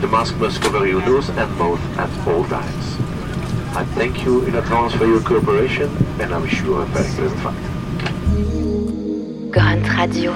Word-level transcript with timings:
The 0.00 0.08
mask 0.08 0.36
must 0.36 0.60
cover 0.60 0.86
your 0.86 1.00
nose 1.00 1.30
and 1.30 1.50
mouth 1.58 1.80
at 1.98 2.10
all 2.28 2.44
times. 2.44 2.96
I 3.74 3.84
thank 3.94 4.24
you 4.24 4.44
in 4.44 4.54
advance 4.54 4.92
for 4.92 5.06
your 5.06 5.20
cooperation 5.20 5.88
and 6.20 6.34
I 6.34 6.38
wish 6.38 6.60
you 6.60 6.74
a 6.74 6.84
very 6.86 7.08
pleasant 7.14 7.40
flight. 7.40 7.56
Grunt 9.50 9.88
Radio. 9.96 10.32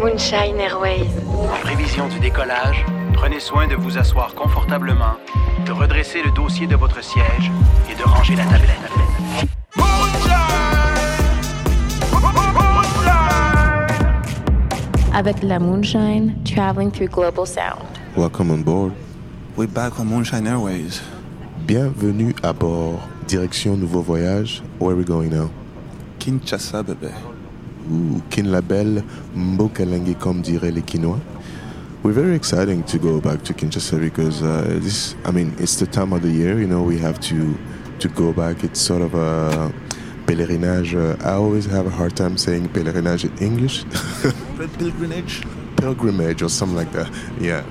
Moonshine 0.00 0.60
Airways. 0.60 1.08
En 1.28 1.58
prévision 1.62 2.08
du 2.08 2.18
décollage, 2.18 2.84
prenez 3.12 3.40
soin 3.40 3.68
de 3.68 3.76
vous 3.76 3.98
asseoir 3.98 4.34
confortablement, 4.34 5.16
de 5.64 5.72
redresser 5.72 6.22
le 6.22 6.32
dossier 6.32 6.66
de 6.66 6.74
votre 6.76 7.02
siège 7.04 7.52
et 7.90 7.94
de 7.94 8.02
ranger 8.02 8.34
la 8.34 8.44
tablette. 8.44 9.53
Avec 15.16 15.44
la 15.44 15.60
Moonshine, 15.60 16.34
traveling 16.44 16.90
through 16.90 17.06
global 17.06 17.46
sound. 17.46 17.86
Welcome 18.16 18.50
on 18.50 18.64
board. 18.64 18.92
We're 19.56 19.68
back 19.68 20.00
on 20.00 20.06
Moonshine 20.06 20.44
Airways. 20.44 21.00
Bienvenue 21.64 22.34
à 22.42 22.52
bord. 22.52 22.98
Direction 23.28 23.76
nouveau 23.76 24.02
voyage. 24.02 24.60
Where 24.80 24.90
are 24.90 24.98
we 24.98 25.04
going 25.04 25.30
now? 25.30 25.50
Kinshasa, 26.18 26.82
bébé. 26.82 27.12
Ooh, 27.92 28.20
Kinlabel, 28.28 29.04
Mbokalenge, 29.36 30.18
comme 30.18 30.40
diraient 30.42 30.72
les 30.72 30.82
Quinois. 30.82 31.20
We're 32.02 32.12
very 32.12 32.34
exciting 32.34 32.82
to 32.82 32.98
go 32.98 33.20
back 33.20 33.44
to 33.44 33.54
Kinshasa 33.54 34.00
because 34.00 34.42
uh, 34.42 34.80
this, 34.82 35.14
I 35.24 35.30
mean, 35.30 35.54
it's 35.60 35.76
the 35.76 35.86
time 35.86 36.12
of 36.12 36.22
the 36.22 36.30
year. 36.30 36.58
You 36.58 36.66
know, 36.66 36.82
we 36.82 36.98
have 36.98 37.20
to 37.28 37.56
to 38.00 38.08
go 38.08 38.32
back. 38.32 38.64
It's 38.64 38.80
sort 38.80 39.02
of 39.02 39.14
a 39.14 39.72
pèlerinage. 40.26 40.94
Uh, 40.94 41.16
I 41.22 41.34
always 41.34 41.66
have 41.66 41.86
a 41.86 41.90
hard 41.90 42.14
time 42.16 42.36
saying 42.36 42.68
pèlerinage 42.68 43.24
in 43.24 43.32
English. 43.38 43.84
Pilgrimage? 44.78 45.42
Pilgrimage 45.76 46.42
or 46.42 46.48
something 46.48 46.76
like 46.76 46.92
that. 46.92 47.10
Yeah. 47.40 47.62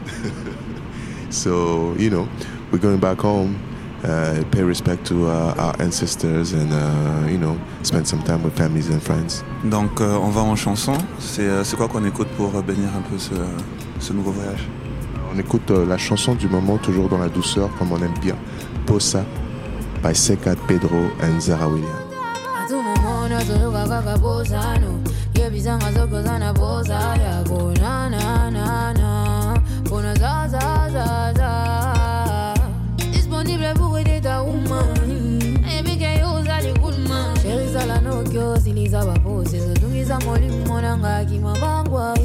so 1.29 1.95
you 1.97 2.09
know, 2.09 2.27
we're 2.71 2.79
going 2.79 2.99
back 2.99 3.19
home. 3.19 3.55
Uh, 4.03 4.43
pay 4.51 4.61
respect 4.63 5.05
to 5.05 5.27
uh, 5.27 5.55
our 5.57 5.81
ancestors 5.81 6.51
and 6.51 6.73
uh, 6.73 7.25
you 7.31 7.37
know 7.37 7.57
spend 7.83 8.05
some 8.05 8.21
time 8.23 8.43
with 8.43 8.53
families 8.57 8.89
and 8.89 9.01
friends. 9.01 9.43
Donc, 9.63 10.01
euh, 10.01 10.17
on 10.21 10.29
va 10.29 10.41
en 10.41 10.57
chanson. 10.57 10.93
C'est 11.19 11.47
euh, 11.47 11.63
quoi 11.77 11.87
qu'on 11.87 12.03
écoute 12.03 12.27
pour 12.35 12.53
euh, 12.53 12.61
bénir 12.61 12.89
un 12.97 13.01
peu 13.09 13.17
ce, 13.17 13.33
ce 14.01 14.11
nouveau 14.11 14.31
voyage? 14.31 14.67
On 15.33 15.39
écoute 15.39 15.71
euh, 15.71 15.85
la 15.85 15.97
chanson 15.97 16.35
du 16.35 16.47
moment, 16.49 16.77
toujours 16.77 17.07
dans 17.07 17.17
la 17.17 17.29
douceur, 17.29 17.69
comme 17.79 17.91
on 17.93 17.97
aime 18.03 18.17
bien. 18.21 18.35
Posa 18.85 19.23
by 20.03 20.13
Sekat 20.13 20.57
Pedro 20.67 21.07
and 21.23 21.39
Zara 21.39 21.67
Williams. 21.69 22.02
inazunguka 23.33 23.87
kaka 23.87 24.17
bozano 24.17 25.01
yebizanga 25.33 25.91
zoko 25.91 26.21
zana 26.21 26.53
boza 26.53 26.93
yako 26.93 27.73
nananana 27.81 29.59
bona 29.89 30.13
zazazaza 30.15 31.51
disponible 33.11 33.73
buwedeta 33.73 34.43
umani 34.43 35.57
ebikeyoza 35.77 36.61
likulma 36.61 37.33
sherisala 37.41 38.01
nokyo 38.01 38.59
siliza 38.59 39.05
baposi 39.05 39.59
zotungiza 39.59 40.19
molimu 40.19 40.65
monanga 40.67 41.17
akimwa 41.17 41.57
bangwa 41.61 42.17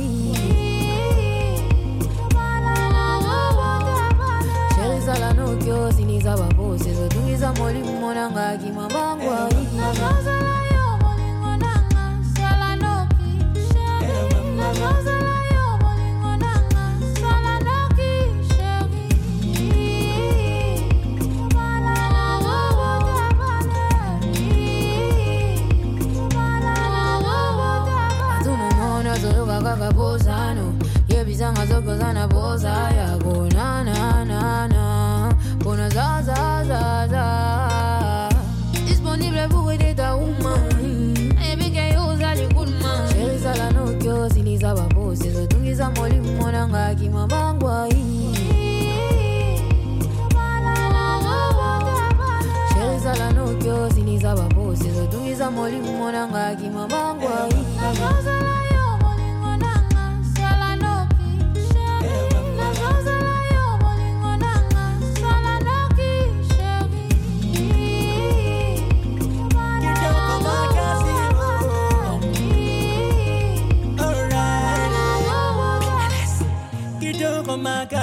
sherisala 4.77 5.33
nokyo 5.33 5.93
siliza 5.93 6.37
baposi 6.37 6.95
zotungiza 6.95 7.53
molimu 7.53 7.93
monanga 8.01 8.49
akimwa 8.49 8.89
bangwa 8.89 9.49
uzano 30.19 30.67
iyo 31.11 31.23
zokozana 31.71 32.23
boza 32.29 32.75
yabona 32.99 33.58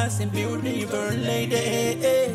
magazine, 0.05 0.29
beautiful 0.29 1.17
lady. 1.25 2.29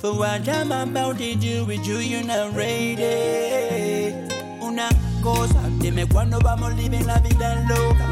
For 0.00 0.12
what 0.12 0.46
I'm 0.48 0.70
about 0.70 1.16
to 1.18 1.34
do 1.34 1.64
with 1.64 1.86
you, 1.86 1.98
you're 1.98 2.22
not 2.22 2.54
ready. 2.54 4.12
Una 4.60 4.88
cosa, 5.22 5.60
dime 5.80 6.06
cuándo 6.06 6.38
vamos 6.40 6.74
living 6.76 7.06
la 7.06 7.18
vida 7.20 7.64
loca. 7.68 8.06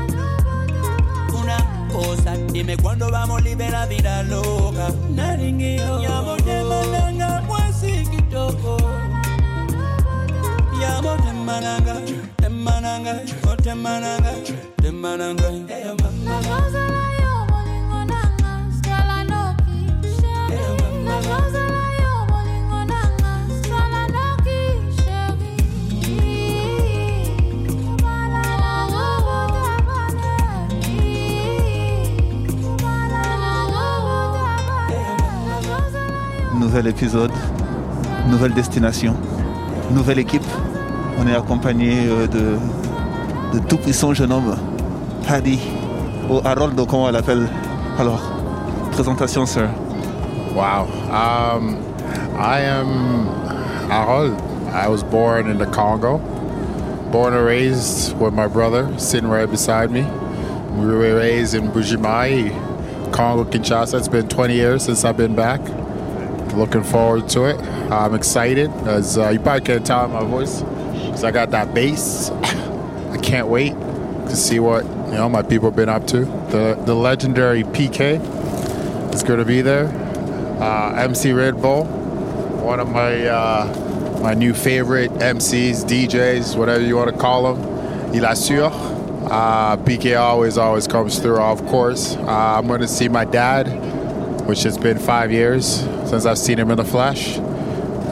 Una 1.36 1.58
cosa, 1.92 2.36
dime 2.52 2.76
cuándo 2.78 3.10
vamos 3.10 3.42
living 3.42 3.70
la 3.70 3.86
vida 3.86 4.22
loca. 4.22 4.90
Kitoko. 8.10 8.76
Yamo 10.80 11.16
te 11.16 11.32
mananga, 11.32 11.94
te 12.36 12.48
mananga, 12.48 13.22
oh 13.48 13.56
te 13.56 13.74
mananga, 13.74 14.32
te 14.76 14.92
mananga. 14.92 15.50
Hey, 15.68 15.94
mama. 15.98 17.05
Nouvel 36.76 36.90
épisode, 36.90 37.32
nouvelle 38.28 38.52
destination, 38.52 39.14
nouvelle 39.92 40.18
équipe. 40.18 40.44
On 41.18 41.26
est 41.26 41.34
accompagné 41.34 42.06
euh, 42.06 42.26
de, 42.26 42.58
de 43.54 43.64
tout 43.64 43.78
puissant 43.78 44.12
jeune 44.12 44.30
homme, 44.30 44.54
Paddy, 45.26 45.58
ou 46.28 46.38
Haroldo, 46.44 46.84
comment 46.84 47.04
on 47.04 47.10
l'appelle? 47.12 47.48
Alors, 47.98 48.20
présentation, 48.92 49.46
sir. 49.46 49.70
Wow. 50.54 50.86
Um, 51.10 51.78
I 52.38 52.60
am 52.60 53.26
Harold. 53.88 54.38
I 54.70 54.86
was 54.86 55.02
born 55.02 55.48
in 55.48 55.56
the 55.56 55.70
Congo. 55.70 56.18
Born 57.10 57.32
and 57.32 57.46
raised 57.46 58.14
with 58.18 58.34
my 58.34 58.48
brother 58.48 58.86
sitting 58.98 59.30
right 59.30 59.50
beside 59.50 59.90
me. 59.90 60.02
We 60.72 60.84
were 60.84 61.16
raised 61.16 61.54
in 61.54 61.70
Bujimai, 61.70 62.50
Congo, 63.12 63.50
Kinshasa. 63.50 63.96
It's 63.98 64.08
been 64.08 64.28
20 64.28 64.54
years 64.54 64.84
since 64.84 65.06
I've 65.06 65.16
been 65.16 65.34
back. 65.34 65.62
Looking 66.56 66.84
forward 66.84 67.28
to 67.30 67.44
it. 67.44 67.60
I'm 67.92 68.14
excited, 68.14 68.70
as 68.86 69.18
uh, 69.18 69.28
you 69.28 69.38
probably 69.38 69.60
can't 69.60 69.84
tell 69.84 70.06
in 70.06 70.10
my 70.10 70.24
voice, 70.24 70.62
because 70.62 71.22
I 71.22 71.30
got 71.30 71.50
that 71.50 71.74
bass. 71.74 72.30
I 73.10 73.18
can't 73.18 73.48
wait 73.48 73.72
to 73.72 74.34
see 74.34 74.58
what 74.58 74.86
you 74.86 75.12
know 75.12 75.28
my 75.28 75.42
people 75.42 75.68
have 75.68 75.76
been 75.76 75.90
up 75.90 76.06
to. 76.06 76.20
The 76.24 76.82
the 76.86 76.94
legendary 76.94 77.62
PK 77.62 79.14
is 79.14 79.22
going 79.22 79.38
to 79.38 79.44
be 79.44 79.60
there. 79.60 79.88
Uh, 80.58 80.94
MC 80.94 81.34
Red 81.34 81.60
Bull, 81.60 81.84
one 81.84 82.80
of 82.80 82.88
my 82.90 83.26
uh, 83.26 84.18
my 84.22 84.32
new 84.32 84.54
favorite 84.54 85.10
MCs, 85.10 85.84
DJs, 85.84 86.56
whatever 86.56 86.82
you 86.82 86.96
want 86.96 87.10
to 87.10 87.18
call 87.18 87.54
them. 87.54 88.14
Il 88.14 88.24
assure. 88.24 88.70
Uh, 89.30 89.76
PK 89.76 90.18
always 90.18 90.56
always 90.56 90.86
comes 90.86 91.18
through, 91.18 91.38
of 91.38 91.66
course. 91.66 92.16
Uh, 92.16 92.56
I'm 92.56 92.66
going 92.66 92.80
to 92.80 92.88
see 92.88 93.10
my 93.10 93.26
dad, 93.26 93.66
which 94.46 94.62
has 94.62 94.78
been 94.78 94.98
five 94.98 95.30
years 95.30 95.86
since 96.06 96.24
I've 96.24 96.38
seen 96.38 96.58
him 96.58 96.70
in 96.70 96.76
the 96.76 96.84
flesh, 96.84 97.38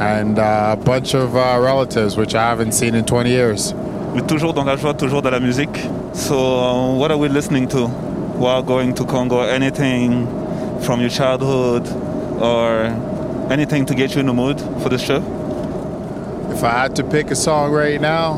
and 0.00 0.38
uh, 0.38 0.76
a 0.78 0.84
bunch 0.84 1.14
of 1.14 1.36
uh, 1.36 1.58
relatives, 1.60 2.16
which 2.16 2.34
I 2.34 2.48
haven't 2.48 2.72
seen 2.72 2.94
in 2.94 3.04
20 3.04 3.30
years. 3.30 3.72
We're 4.14 4.26
toujours 4.26 4.52
dans 4.52 4.66
la 4.66 4.76
joie, 4.76 4.94
toujours 4.94 5.22
dans 5.22 5.32
la 5.32 5.40
musique. 5.40 5.76
So, 6.12 6.36
uh, 6.36 6.94
what 6.96 7.10
are 7.10 7.18
we 7.18 7.28
listening 7.28 7.68
to 7.68 7.88
while 7.88 8.62
going 8.62 8.94
to 8.94 9.04
Congo? 9.04 9.40
Anything 9.40 10.26
from 10.80 11.00
your 11.00 11.10
childhood 11.10 11.88
or 12.40 12.86
anything 13.50 13.86
to 13.86 13.94
get 13.94 14.14
you 14.14 14.20
in 14.20 14.26
the 14.26 14.32
mood 14.32 14.60
for 14.82 14.88
this 14.88 15.04
trip? 15.04 15.22
If 16.50 16.62
I 16.62 16.70
had 16.70 16.96
to 16.96 17.04
pick 17.04 17.30
a 17.30 17.36
song 17.36 17.72
right 17.72 18.00
now, 18.00 18.34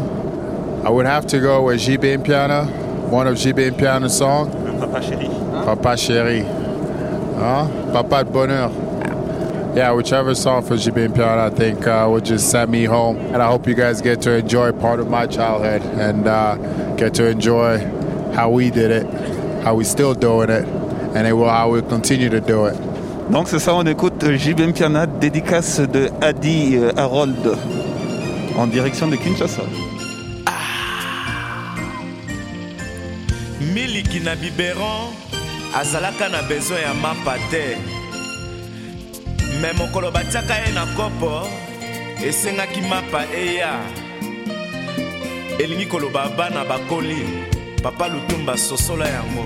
I 0.84 0.90
would 0.90 1.06
have 1.06 1.26
to 1.28 1.40
go 1.40 1.64
with 1.64 1.80
JB 1.80 2.24
Piana, 2.24 2.66
one 3.10 3.26
of 3.26 3.36
JB 3.36 3.78
Piana's 3.78 4.16
song, 4.16 4.50
Papa 4.78 5.00
Chéri. 5.00 5.64
Papa 5.64 5.96
Chéri. 5.96 6.44
Huh? 7.36 7.92
Papa 7.92 8.24
de 8.24 8.30
Bonheur. 8.30 8.85
Yeah, 9.76 9.92
whichever 9.92 10.34
song 10.34 10.62
for 10.64 10.76
JB 10.76 11.14
Piana 11.14 11.48
I 11.48 11.50
think 11.50 11.86
uh, 11.86 12.08
would 12.10 12.24
just 12.24 12.50
send 12.50 12.70
me 12.70 12.84
home. 12.84 13.18
And 13.18 13.42
I 13.42 13.46
hope 13.48 13.66
you 13.66 13.74
guys 13.74 14.00
get 14.00 14.22
to 14.22 14.30
enjoy 14.32 14.72
part 14.72 15.00
of 15.00 15.10
my 15.10 15.26
childhood 15.26 15.82
and 16.00 16.26
uh, 16.26 16.56
get 16.96 17.12
to 17.16 17.26
enjoy 17.28 17.80
how 18.32 18.48
we 18.48 18.70
did 18.70 18.90
it, 18.90 19.06
how 19.64 19.74
we 19.74 19.84
still 19.84 20.14
doing 20.14 20.48
it, 20.48 20.64
and 21.14 21.26
it 21.26 21.34
will, 21.34 21.50
how 21.50 21.70
we'll 21.70 21.82
continue 21.82 22.30
to 22.30 22.40
do 22.40 22.64
it. 22.64 22.74
Donc 23.30 23.48
c'est 23.48 23.58
ça, 23.58 23.74
on 23.74 23.84
écoute 23.84 24.24
JBM 24.24 24.72
Piana, 24.72 25.04
dédicace 25.04 25.80
de 25.80 26.08
Adi 26.22 26.76
euh, 26.76 26.92
Harold 26.96 27.36
en 28.56 28.66
direction 28.68 29.08
de 29.08 29.16
Kinshasa. 29.16 29.62
miliki 33.74 34.20
na 34.20 34.34
biberon 34.36 35.12
azalaka 35.74 36.30
na 36.30 36.40
besoin 36.48 36.80
ya 36.80 36.94
mapa 36.94 37.36
te 37.50 37.76
me 39.60 39.72
mokolo 39.72 40.10
batiaka 40.10 40.54
ye 40.54 40.72
na 40.72 40.86
kopo 40.96 41.48
esengaki 42.24 42.80
mapa 42.80 43.24
eya. 43.34 43.80
Elingi 45.58 45.86
koloba 45.86 46.28
bana 46.36 46.64
bakoli 46.64 47.26
papa 47.82 48.08
lutumba 48.08 48.56
sosola 48.56 49.06
yango. 49.08 49.44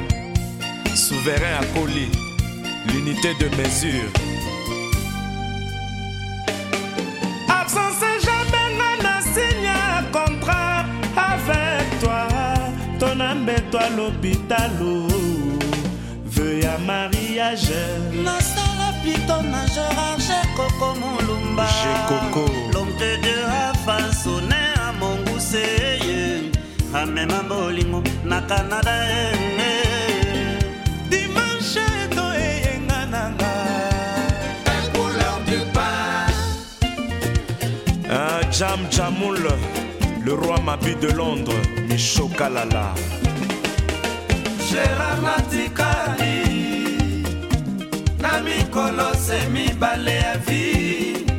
Souverain 0.94 1.60
akoli 1.60 2.08
l'unité 2.86 3.34
de 3.40 3.48
mesure. 3.56 4.10
Absence 7.48 8.10
jamais 8.24 8.70
nga 8.76 8.90
na 9.04 9.14
signe 9.32 9.78
contrat 10.12 10.84
avec 11.16 12.00
toi 12.00 12.26
ton 12.98 13.20
ambeto 13.20 13.78
à 13.78 13.88
l'hôpitalo 13.96 15.06
veuille 16.24 16.66
à 16.66 16.78
mariage. 16.78 17.72
Nasala 18.24 18.79
plito 19.02 19.42
na 19.42 19.66
gerarge 19.66 20.38
koko 20.56 20.94
molumba 21.00 21.66
Koko. 22.08 22.44
l'homme 22.72 22.92
de 22.98 23.16
dieu 23.22 23.44
a 23.46 23.72
façonné 23.84 24.62
à 24.86 24.92
monguse 24.92 25.64
ye 26.06 26.50
amema 26.94 27.42
bolingo 27.48 28.02
na 28.24 28.40
canada 28.42 28.92
eh. 29.08 30.58
dimanche 31.10 31.84
eto 32.04 32.24
eyenga 32.34 33.06
nanga 33.12 33.52
Ah, 38.12 38.40
Jam 38.50 38.80
Jamoul, 38.90 39.38
le 40.24 40.32
roi 40.34 40.58
Mabi 40.60 40.96
de 40.96 41.12
Londres, 41.12 41.62
Micho 41.88 42.26
Kalala. 42.36 42.92
gérard 44.68 45.22
natikali 45.22 46.39
na 48.32 48.40
mikolo 48.42 49.14
se 49.14 49.48
mibale 49.48 50.14
ya 50.16 50.36
vi 50.36 51.29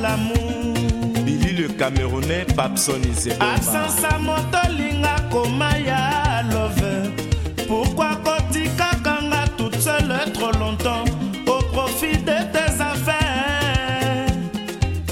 l'amour. 0.00 0.74
Billy 1.24 1.52
le 1.62 1.68
Camerounais, 1.68 2.44
Papson. 2.56 3.00
Absence 3.40 4.02
à 4.08 4.18
moto 4.18 4.58
linga 4.76 5.16
koma 5.30 5.70
ya 5.78 6.42
love. 6.52 7.10
Pourquoi 7.68 8.16
kotika 8.24 8.90
kanga 9.04 9.44
toute 9.56 9.76
seule 9.80 10.14
trop 10.34 10.52
longtemps 10.58 11.04
au 11.46 11.62
profit 11.72 12.18
de 12.18 12.38
tes 12.52 12.80
affaires? 12.80 14.26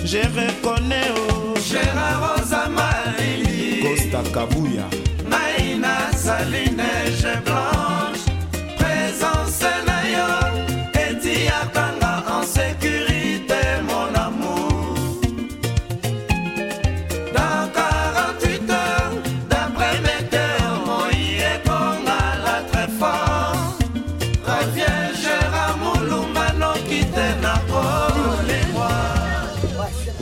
Je 0.05 0.19
reconnais 0.19 1.11
oh. 1.17 1.55
gérard 1.61 2.37
ozamalili 2.41 3.83
Costa 3.83 4.23
Kabuya. 4.35 4.87
ngai 5.29 5.79
nazali 5.79 6.71
neige 6.71 7.33
blanche 7.45 8.25
présence 8.79 9.65
na 9.87 9.99
yo 10.15 10.48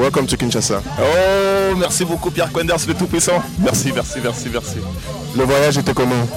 Welcome 0.07 0.29
to 0.29 0.37
Kinshasa. 0.37 0.81
Oh, 1.01 1.75
merci 1.77 2.05
beaucoup 2.05 2.31
Pierre 2.31 2.53
Quenders, 2.53 2.87
le 2.87 2.95
Tout-Puissant. 2.95 3.43
Merci, 3.59 3.91
merci, 3.93 4.21
merci, 4.23 4.49
merci. 4.53 4.77
Le 5.37 5.43
voyage 5.43 5.79
était 5.79 5.93
comment? 5.93 6.29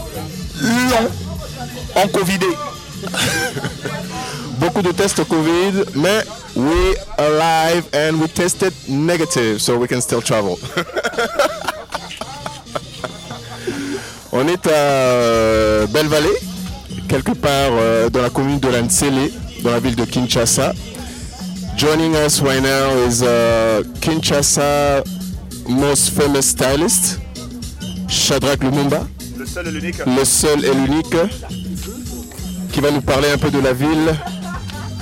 Long, 0.60 1.08
en 1.94 2.08
Covidé. 2.08 2.48
Beaucoup 4.60 4.82
de 4.82 4.92
tests 4.92 5.24
Covid, 5.24 5.84
mais 5.94 6.24
we 6.56 6.96
alive 7.20 7.84
and 7.94 8.20
we 8.20 8.28
tested 8.28 8.74
negative, 8.88 9.60
so 9.60 9.78
we 9.78 9.88
can 9.88 10.02
still 10.02 10.24
travel. 10.24 10.58
On 14.32 14.48
est 14.48 14.66
à 14.66 14.72
euh, 14.72 15.86
Belle-Vallée, 15.86 16.40
quelque 17.08 17.34
part 17.34 17.70
euh, 17.74 18.10
dans 18.10 18.24
la 18.24 18.32
commune 18.32 18.60
de 18.60 18.68
Lansele, 18.68 19.30
dans 19.62 19.70
la 19.70 19.80
ville 19.80 19.96
de 19.96 20.06
Kinshasa. 20.06 20.74
Joining 21.80 22.14
us 22.18 22.42
right 22.42 22.62
now 22.62 22.90
is 23.08 23.24
uh, 23.24 23.84
Kinshasa 24.02 25.02
most 25.70 26.12
famous 26.12 26.48
stylist, 26.50 27.22
Shadrach 28.10 28.60
Lumumba, 28.60 29.08
Le 29.38 29.46
seul 29.46 29.68
et 29.68 29.72
l'unique. 29.72 30.06
le 30.06 30.26
seul 30.26 30.66
et 30.66 30.74
l'unique, 30.74 31.16
qui 32.74 32.82
va 32.82 32.92
nous 32.92 33.00
parler 33.00 33.30
un 33.30 33.38
peu 33.38 33.50
de 33.50 33.60
la 33.60 33.72
ville 33.72 34.14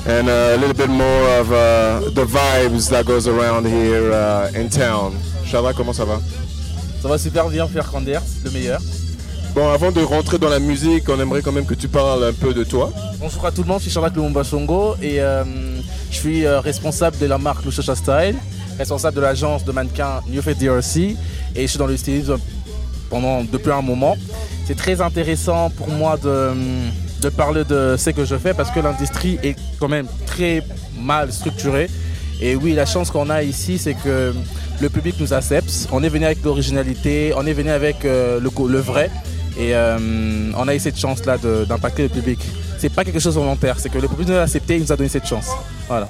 and 0.08 0.28
a 0.30 0.56
little 0.58 0.76
bit 0.76 0.88
more 0.88 1.40
of 1.40 1.52
uh, 1.52 2.12
the 2.12 2.24
vibes 2.26 2.88
that 2.92 3.06
goes 3.06 3.28
around 3.28 3.66
here 3.66 4.12
uh, 4.12 4.52
in 4.56 4.70
town. 4.70 5.14
Shadrach, 5.46 5.76
comment 5.76 5.94
ça 5.94 6.06
va? 6.06 6.22
Ça 7.02 7.08
va 7.08 7.18
super 7.18 7.50
bien 7.50 7.68
faire 7.68 7.90
Kanders, 7.90 8.22
le 8.44 8.52
meilleur. 8.52 8.80
Bon, 9.56 9.68
avant 9.72 9.92
de 9.92 10.02
rentrer 10.04 10.38
dans 10.38 10.50
la 10.50 10.60
musique, 10.60 11.10
on 11.10 11.20
aimerait 11.20 11.42
quand 11.42 11.52
même 11.52 11.66
que 11.66 11.74
tu 11.74 11.88
parles 11.88 12.24
un 12.24 12.34
peu 12.34 12.54
de 12.54 12.64
toi. 12.64 12.92
Bonjour 13.20 13.44
à 13.48 13.52
tout 13.52 13.64
le 13.64 13.68
monde, 13.68 13.80
je 13.80 13.84
suis 13.86 13.92
Charlotte 13.92 14.16
Lumumba 14.16 14.44
Songo 14.44 14.96
et 15.02 15.20
euh, 15.20 15.44
je 16.12 16.16
suis 16.16 16.46
euh, 16.46 16.60
responsable 16.60 17.18
de 17.18 17.26
la 17.26 17.38
marque 17.38 17.66
Luchacha 17.66 17.96
Style, 17.96 18.36
responsable 18.78 19.18
de 19.18 19.22
l'agence 19.22 19.66
de 19.66 19.72
mannequins 19.72 20.22
New 20.30 20.42
DRC 20.42 20.98
et 20.98 21.62
je 21.62 21.68
suis 21.68 21.80
dans 21.80 21.88
le 21.88 21.98
stylisme 21.98 22.38
pendant 23.10 23.44
depuis 23.44 23.72
un 23.72 23.82
moment. 23.82 24.16
C'est 24.66 24.76
très 24.76 25.02
intéressant 25.02 25.70
pour 25.70 25.90
moi 25.90 26.18
de, 26.18 27.30
parler 27.30 27.64
de 27.64 27.96
ce 27.98 28.10
que 28.12 28.26
je 28.26 28.36
fais 28.36 28.54
parce 28.54 28.72
que 28.72 28.80
l'industrie 28.80 29.40
est 29.44 29.56
quand 29.80 29.88
même 29.88 30.08
très 30.26 30.64
mal 31.00 31.32
structurée 31.32 31.90
Et 32.42 32.56
oui, 32.56 32.74
la 32.74 32.86
chance 32.86 33.10
qu'on 33.12 33.30
a 33.30 33.44
ici, 33.44 33.78
c'est 33.78 33.94
que 33.94 34.34
le 34.82 34.90
public 34.90 35.16
nous 35.20 35.34
accepte. 35.34 35.88
On 35.92 36.04
est 36.04 36.10
venu 36.10 36.26
avec 36.26 36.44
l'originalité, 36.44 37.34
on 37.36 37.46
est 37.46 37.54
venu 37.54 37.70
avec 37.70 38.06
euh, 38.06 38.40
le, 38.40 38.80
vrai. 38.80 39.10
Et 39.58 39.74
euh, 39.74 39.98
on 40.56 40.68
a 40.68 40.76
eu 40.76 40.80
cette 40.80 41.00
chance-là 41.00 41.38
d'impacter 41.68 42.04
le 42.04 42.10
public. 42.10 42.40
C'est 42.80 42.90
pas 42.94 43.04
quelque 43.04 43.20
chose 43.20 43.36
de 43.36 43.40
volontaire, 43.40 43.80
c'est 43.80 43.90
que 43.90 43.98
le 43.98 44.08
public 44.08 44.28
nous 44.30 44.36
a 44.36 44.42
accepté, 44.44 44.76
il 44.76 44.82
nous 44.82 44.92
a 44.92 44.96
donné 44.96 45.10
cette 45.10 45.26
chance. 45.26 45.48
Voilà. 45.88 46.08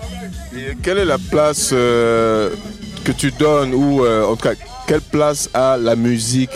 Et 0.55 0.75
quelle 0.83 0.97
est 0.97 1.05
la 1.05 1.17
place 1.17 1.69
euh, 1.74 2.50
que 3.03 3.12
tu 3.12 3.31
donnes 3.31 3.74
ou 3.74 4.03
euh, 4.03 4.25
en 4.25 4.36
tout 4.36 4.43
cas 4.47 4.55
quelle 4.88 5.01
place 5.01 5.50
a 5.53 5.77
la 5.77 5.95
musique 5.95 6.50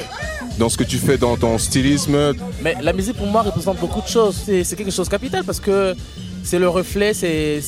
dans 0.58 0.70
ce 0.70 0.78
que 0.78 0.84
tu 0.84 0.98
fais 0.98 1.18
dans 1.18 1.36
ton 1.38 1.58
stylisme? 1.58 2.34
Mais 2.62 2.76
la 2.82 2.94
musique 2.94 3.18
pour 3.18 3.28
moi 3.28 3.42
représente 3.42 3.78
beaucoup 3.80 4.02
de 4.02 4.08
choses. 4.08 4.36
C'est 4.46 4.76
quelque 4.76 4.92
chose 4.92 5.08
de 5.08 5.12
capital 5.12 5.44
parce 5.46 5.60
que 5.60 5.96
c'est 6.44 6.60
le 6.60 6.68
reflet, 6.70 7.14
c'est- 7.14 7.62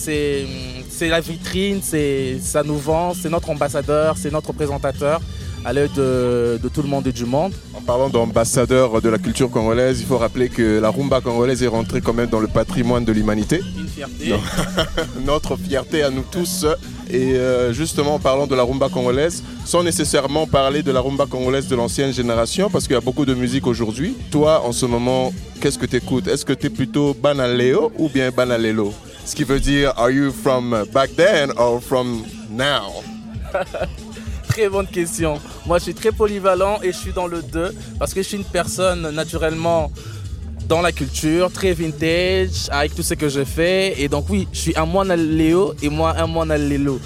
la 1.01 1.19
vitrine, 1.19 1.81
c'est 1.83 2.37
ça 2.41 2.63
nous 2.63 2.77
vend, 2.77 3.13
c'est 3.13 3.29
notre 3.29 3.49
ambassadeur, 3.49 4.15
c'est 4.17 4.31
notre 4.31 4.49
représentateur 4.49 5.19
à 5.65 5.73
l'œil 5.73 5.89
de, 5.95 6.59
de 6.61 6.69
tout 6.69 6.81
le 6.81 6.87
monde 6.87 7.07
et 7.07 7.11
du 7.11 7.25
monde. 7.25 7.53
En 7.73 7.81
parlant 7.81 8.09
d'ambassadeur 8.09 9.01
de 9.01 9.09
la 9.09 9.17
culture 9.17 9.49
congolaise, 9.49 9.99
il 10.01 10.05
faut 10.05 10.17
rappeler 10.17 10.49
que 10.49 10.79
la 10.79 10.89
rumba 10.89 11.21
congolaise 11.21 11.63
est 11.63 11.67
rentrée 11.67 12.01
quand 12.01 12.13
même 12.13 12.29
dans 12.29 12.39
le 12.39 12.47
patrimoine 12.47 13.05
de 13.05 13.11
l'humanité. 13.11 13.61
Une 13.77 13.87
fierté. 13.87 14.29
Donc, 14.29 14.41
Notre 15.25 15.55
fierté 15.55 16.03
à 16.03 16.09
nous 16.09 16.23
tous. 16.29 16.65
Et 17.09 17.35
euh, 17.35 17.73
justement, 17.73 18.15
en 18.15 18.19
parlant 18.19 18.47
de 18.47 18.55
la 18.55 18.63
rumba 18.63 18.89
congolaise, 18.89 19.43
sans 19.65 19.83
nécessairement 19.83 20.47
parler 20.47 20.83
de 20.83 20.91
la 20.91 20.99
rumba 20.99 21.25
congolaise 21.25 21.67
de 21.67 21.75
l'ancienne 21.75 22.13
génération, 22.13 22.69
parce 22.69 22.85
qu'il 22.85 22.93
y 22.93 22.97
a 22.97 23.01
beaucoup 23.01 23.25
de 23.25 23.33
musique 23.33 23.67
aujourd'hui. 23.67 24.15
Toi, 24.31 24.61
en 24.65 24.71
ce 24.71 24.85
moment, 24.85 25.33
qu'est-ce 25.61 25.77
que 25.77 25.85
tu 25.85 25.97
écoutes 25.97 26.27
Est-ce 26.27 26.45
que 26.45 26.53
tu 26.53 26.67
es 26.67 26.69
plutôt 26.69 27.13
Banaleo 27.13 27.91
ou 27.97 28.09
bien 28.09 28.31
Banalelo? 28.31 28.93
Ce 29.25 29.35
qui 29.35 29.43
veut 29.43 29.59
dire, 29.59 29.93
are 29.95 30.11
you 30.11 30.31
from 30.31 30.83
back 30.93 31.15
then 31.15 31.51
or 31.57 31.81
from 31.81 32.23
now? 32.51 33.03
Très 34.53 34.69
bonne 34.69 34.85
question. 34.85 35.41
Moi, 35.65 35.79
je 35.79 35.85
suis 35.85 35.95
très 35.95 36.11
polyvalent 36.11 36.79
et 36.83 36.91
je 36.91 36.97
suis 36.97 37.11
dans 37.11 37.25
le 37.25 37.41
2 37.41 37.75
parce 37.97 38.13
que 38.13 38.21
je 38.21 38.27
suis 38.27 38.37
une 38.37 38.43
personne 38.43 39.09
naturellement 39.09 39.91
dans 40.67 40.79
la 40.79 40.91
culture, 40.91 41.51
très 41.51 41.73
vintage, 41.73 42.69
avec 42.69 42.93
tout 42.93 43.01
ce 43.01 43.15
que 43.15 43.29
je 43.29 43.43
fais. 43.43 43.99
Et 43.99 44.07
donc, 44.09 44.29
oui, 44.29 44.47
je 44.53 44.59
suis 44.59 44.77
un 44.77 44.85
moine 44.85 45.09
à 45.09 45.15
Léo 45.15 45.73
et 45.81 45.89
moi 45.89 46.13
un 46.19 46.27
moine 46.27 46.51
à 46.51 46.57
Lélo. 46.59 46.99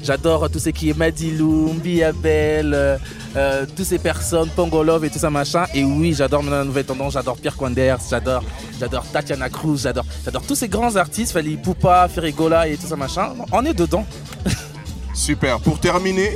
J'adore 0.00 0.48
tout 0.48 0.60
ce 0.60 0.68
qui 0.68 0.90
est 0.90 0.96
Madilou, 0.96 1.72
Mbiabel, 1.72 2.72
euh, 2.72 2.98
euh, 3.34 3.66
toutes 3.66 3.84
ces 3.84 3.98
personnes, 3.98 4.50
Pongolov 4.50 5.04
et 5.04 5.10
tout 5.10 5.18
ça 5.18 5.28
machin. 5.28 5.64
Et 5.74 5.82
oui, 5.82 6.14
j'adore 6.14 6.44
la 6.44 6.62
nouvelle 6.62 6.84
tendance, 6.84 7.14
j'adore 7.14 7.36
Pierre 7.36 7.56
Quanders, 7.56 7.98
j'adore, 8.10 8.44
j'adore 8.78 9.04
Tatiana 9.12 9.48
Cruz, 9.48 9.78
j'adore, 9.82 10.04
j'adore 10.24 10.42
tous 10.42 10.54
ces 10.54 10.68
grands 10.68 10.94
artistes, 10.94 11.32
Fali 11.32 11.56
Poupa, 11.56 12.06
Ferrigola 12.06 12.68
et 12.68 12.76
tout 12.76 12.86
ça 12.86 12.94
machin. 12.94 13.32
On 13.50 13.64
est 13.64 13.74
dedans. 13.74 14.06
Super. 15.14 15.60
Pour 15.60 15.78
terminer, 15.78 16.30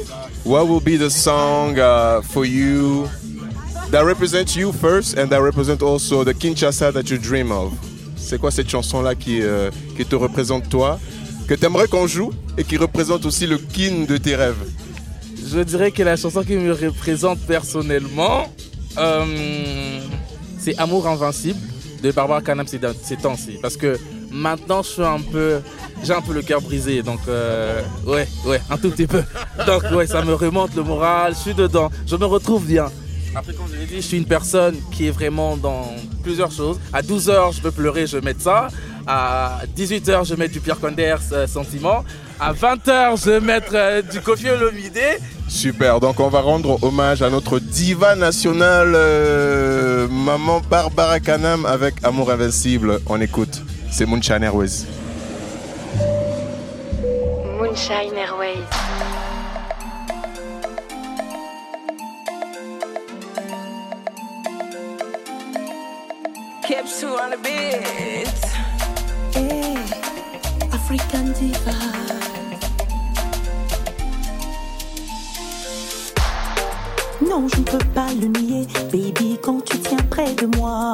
what 0.47 0.69
will 0.69 0.81
be 0.81 0.97
the 0.97 1.11
song 1.11 1.77
uh, 1.79 2.23
for 2.23 2.45
you 2.45 3.09
that 3.91 4.05
represents 4.05 4.55
you 4.55 4.73
first 4.73 5.19
and 5.19 5.29
that 5.31 5.43
represents 5.43 5.83
also 5.83 6.23
the 6.23 6.33
Kinshasa 6.33 6.93
that 6.93 7.11
you 7.11 7.19
dream 7.19 7.51
of? 7.51 7.73
C'est 8.17 8.39
quoi 8.39 8.51
cette 8.51 8.69
chanson-là 8.69 9.15
qui, 9.15 9.43
euh, 9.43 9.71
qui 9.97 10.05
te 10.05 10.15
représente 10.15 10.69
toi, 10.69 10.99
que 11.49 11.55
tu 11.55 11.65
aimerais 11.67 11.89
qu'on 11.89 12.07
joue 12.07 12.33
et 12.57 12.65
qui 12.65 12.77
représente 12.77 13.27
aussi 13.27 13.47
le 13.47 13.59
kin 13.59 14.05
de 14.09 14.17
tes 14.17 14.37
rêves? 14.37 14.57
Je 15.45 15.61
dirais 15.61 15.91
que 15.91 16.03
la 16.03 16.17
chanson 16.17 16.43
qui 16.43 16.57
me 16.57 16.73
représente 16.73 17.41
personnellement, 17.41 18.47
euh, 18.99 20.01
c'est 20.59 20.77
Amour 20.79 21.07
invincible 21.09 21.59
de 22.03 22.11
Barbara 22.13 22.41
Canam 22.41 22.67
ces, 22.67 22.79
temps-ci. 23.17 23.59
Parce 23.63 23.77
que 23.77 23.99
maintenant, 24.31 24.83
je 24.83 24.89
suis 24.89 25.03
un 25.03 25.21
peu, 25.21 25.61
j'ai 26.03 26.13
un 26.13 26.21
peu 26.21 26.33
le 26.33 26.43
cœur 26.43 26.61
brisé, 26.61 27.03
donc 27.03 27.21
euh, 27.29 27.83
ouais, 28.07 28.29
ouais, 28.45 28.61
un 28.71 28.77
tout 28.77 28.91
petit 28.91 29.07
peu. 29.07 29.23
Donc 29.67 29.83
ouais, 29.93 30.07
ça 30.07 30.23
me 30.23 30.35
remonte 30.35 30.75
le 30.75 30.83
moral, 30.83 31.35
je 31.35 31.41
suis 31.41 31.55
dedans, 31.55 31.91
je 32.07 32.17
me 32.17 32.25
retrouve 32.25 32.67
bien. 32.67 32.87
Après, 33.35 33.53
comme 33.53 33.67
je 33.71 33.77
l'ai 33.79 33.85
dit, 33.85 33.97
je 33.97 34.01
suis 34.01 34.17
une 34.17 34.25
personne 34.25 34.77
qui 34.91 35.09
est 35.09 35.11
vraiment 35.11 35.59
dans 35.59 35.95
plusieurs 36.23 36.51
choses. 36.51 36.81
À 36.91 37.03
12h, 37.03 37.55
je 37.57 37.61
peux 37.61 37.71
pleurer, 37.71 38.07
je 38.07 38.17
mettre 38.17 38.41
ça. 38.41 38.69
À 39.07 39.61
18h, 39.77 40.27
je 40.27 40.35
mettre 40.35 40.55
du 40.55 40.61
Pierre 40.61 40.81
Conders 40.81 41.19
euh, 41.33 41.47
Sentiment. 41.47 42.03
À 42.41 42.55
20h, 42.55 43.23
je 43.23 43.31
vais 43.33 43.61
euh, 43.75 44.03
du 44.03 44.23
Kofi 44.23 44.49
Olomide. 44.49 44.99
Super, 45.49 46.01
donc 46.01 46.19
on 46.19 46.29
va 46.29 46.41
rendre 46.41 46.83
hommage 46.83 47.23
à 47.23 47.29
notre 47.29 47.59
diva 47.59 48.17
nationale, 48.17 48.93
euh, 48.95 50.09
maman 50.09 50.61
Barbara 50.69 51.21
Kanam 51.21 51.67
avec 51.67 51.95
Amour 52.03 52.31
Invincible. 52.31 53.01
On 53.07 53.21
écoute, 53.21 53.63
c'est 53.91 54.07
Moonshine 54.07 54.43
Airways. 54.43 54.87
Moonshine 57.59 58.17
Airways. 58.17 58.65
Kept 66.67 67.05
on 67.05 67.31
the 67.31 67.39
beds. 67.43 68.45
Hey, 69.35 69.77
African 70.73 71.33
diva. 71.33 72.26
Non, 77.29 77.49
je 77.49 77.59
ne 77.59 77.65
peux 77.65 77.85
pas 77.95 78.07
le 78.21 78.29
nier, 78.29 78.67
baby, 78.93 79.39
quand 79.43 79.65
tu 79.65 79.79
tiens 79.79 79.99
près 80.11 80.33
de 80.35 80.47
moi. 80.57 80.93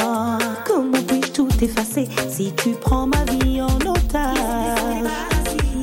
Comment 0.67 1.03
puis-je 1.07 1.33
tout 1.33 1.49
effacer 1.61 2.09
si 2.29 2.53
tu 2.55 2.71
prends 2.71 3.07
ma 3.07 3.23
vie 3.25 3.61
en 3.61 3.67
otage? 3.67 5.11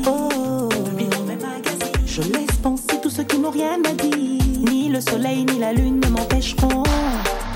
Oh, 0.07 0.69
je 2.05 2.21
laisse 2.21 2.57
penser 2.63 2.99
tous 3.01 3.09
ceux 3.09 3.23
qui 3.23 3.37
n'ont 3.37 3.51
rien 3.51 3.77
à 3.85 3.93
dire. 3.93 4.41
Ni 4.69 4.89
le 4.89 4.99
soleil 5.01 5.45
ni 5.45 5.59
la 5.59 5.71
lune 5.71 5.99
ne 6.03 6.09
m'empêcheront 6.09 6.83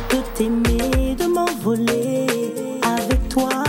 de 0.09 0.17
t'aimer, 0.35 1.15
de 1.15 1.25
m'envoler 1.25 2.27
avec 2.83 3.27
toi. 3.29 3.62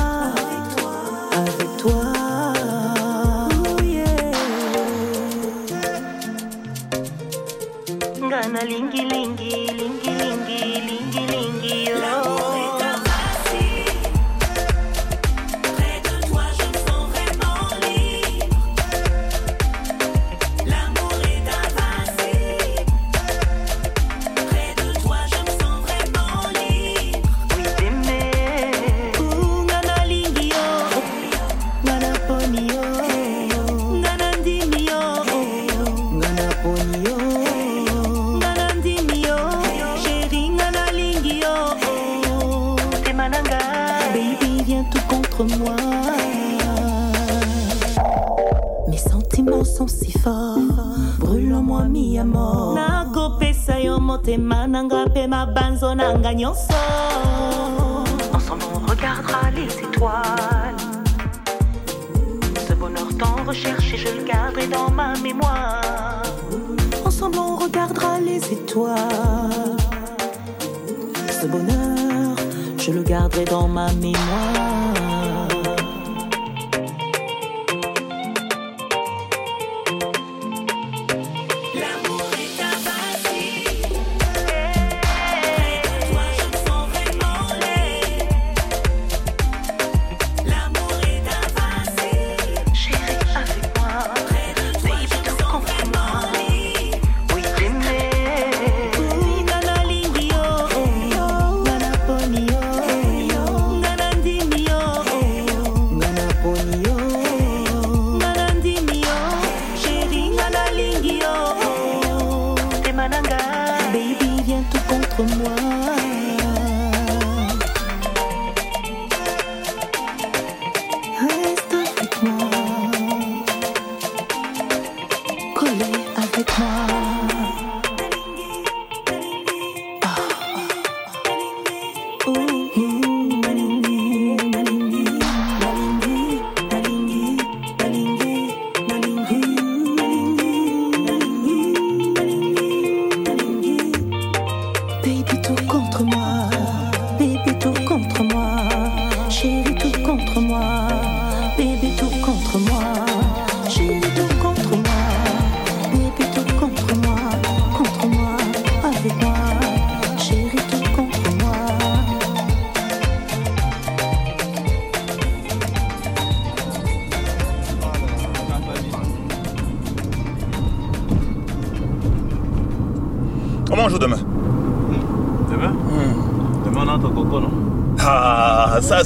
lingi 8.64 9.02
lingi 9.12 9.50
lingi. 9.76 10.13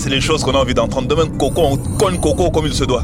c'est 0.08 0.14
les 0.14 0.20
choses 0.22 0.42
qu'on 0.42 0.52
a 0.52 0.58
envie 0.58 0.72
d'entendre. 0.74 1.06
Demain, 1.06 1.26
Coco, 1.38 1.62
on 1.62 1.76
cogne 1.76 2.18
Coco 2.18 2.50
comme 2.50 2.64
il 2.66 2.72
se 2.72 2.84
doit. 2.84 3.02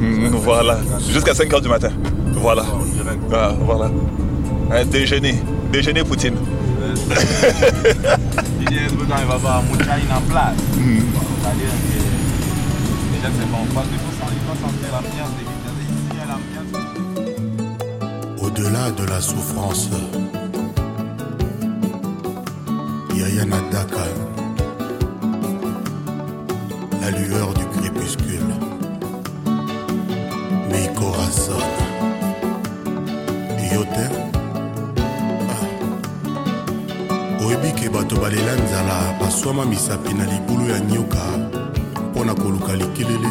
Mm, 0.00 0.28
voilà. 0.36 0.78
Jusqu'à 1.10 1.34
5 1.34 1.50
h 1.50 1.60
du 1.60 1.68
matin. 1.68 1.90
Voilà. 2.32 2.64
Ah, 3.32 3.52
voilà. 3.60 3.90
Un 4.70 4.84
déjeuner. 4.86 5.34
Déjeuner 5.70 6.02
Poutine. 6.04 6.34
Au-delà 18.42 18.90
de 18.90 19.04
la 19.04 19.20
souffrance, 19.20 19.90
il 23.10 23.20
y 23.20 23.22
a 23.22 23.28
Yaya 23.28 23.44
Nadaka 23.44 24.21
lueur 27.32 27.54
du 27.54 27.64
crépuscule. 27.66 28.54
Mi 30.70 30.94
corazón. 30.94 31.62
Yo 33.72 33.84
te. 33.84 34.06
oyebike 37.44 37.88
bato 37.88 38.16
balela 38.16 38.54
nzala 38.54 39.14
baswama 39.20 39.64
misapi 39.64 40.14
na 40.14 40.24
libulu 40.24 40.70
ya 40.70 40.80
nyoka 40.80 41.24
mpo 42.10 42.24
na 42.24 42.34
koluka 42.34 42.76
likelele 42.76 43.28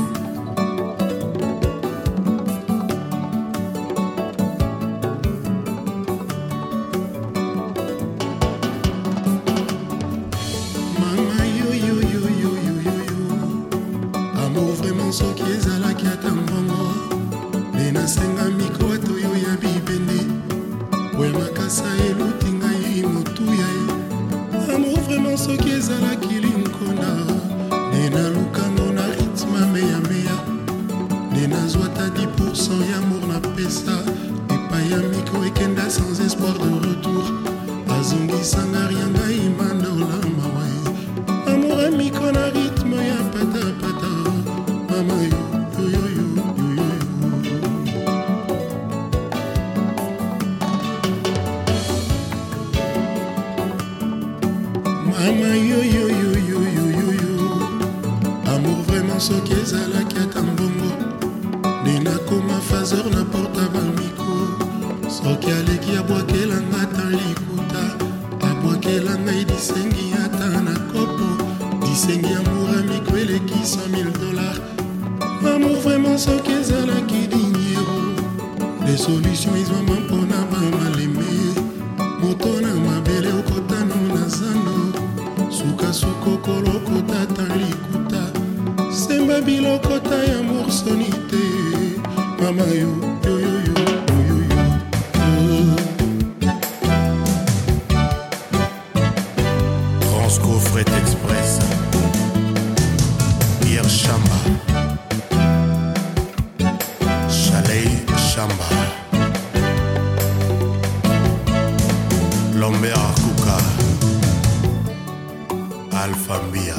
Fambia, 116.27 116.75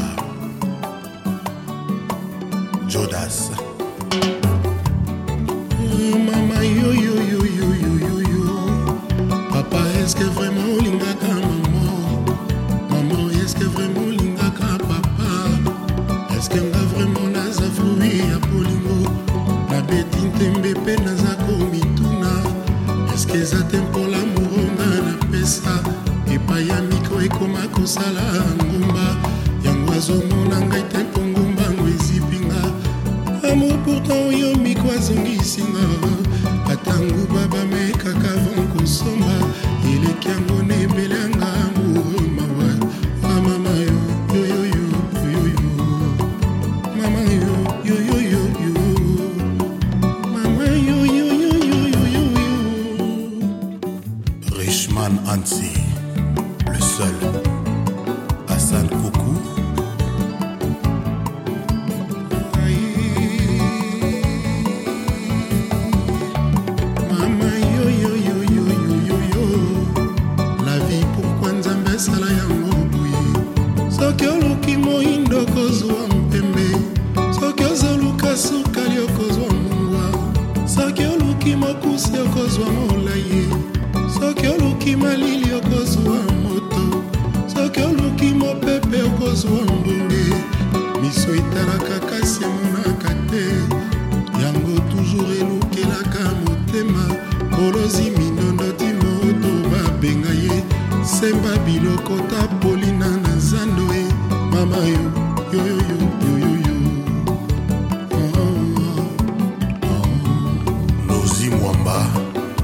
Jodas. 2.88 3.50
Maman, 6.26 6.64
yo, 6.64 6.92
yo, 6.92 7.14
yo, 7.20 7.44
yo, 7.44 7.74
yo, 7.74 7.92
yo, 7.98 8.20
yo. 8.20 8.98
Papa, 9.50 9.81
est-ce 9.98 10.14
que 10.16 10.24
vraiment 10.24 10.62
kosomba 39.02 39.34
eleki 39.90 40.28
yango 40.28 40.62
na 40.62 40.74
ebele 40.74 41.31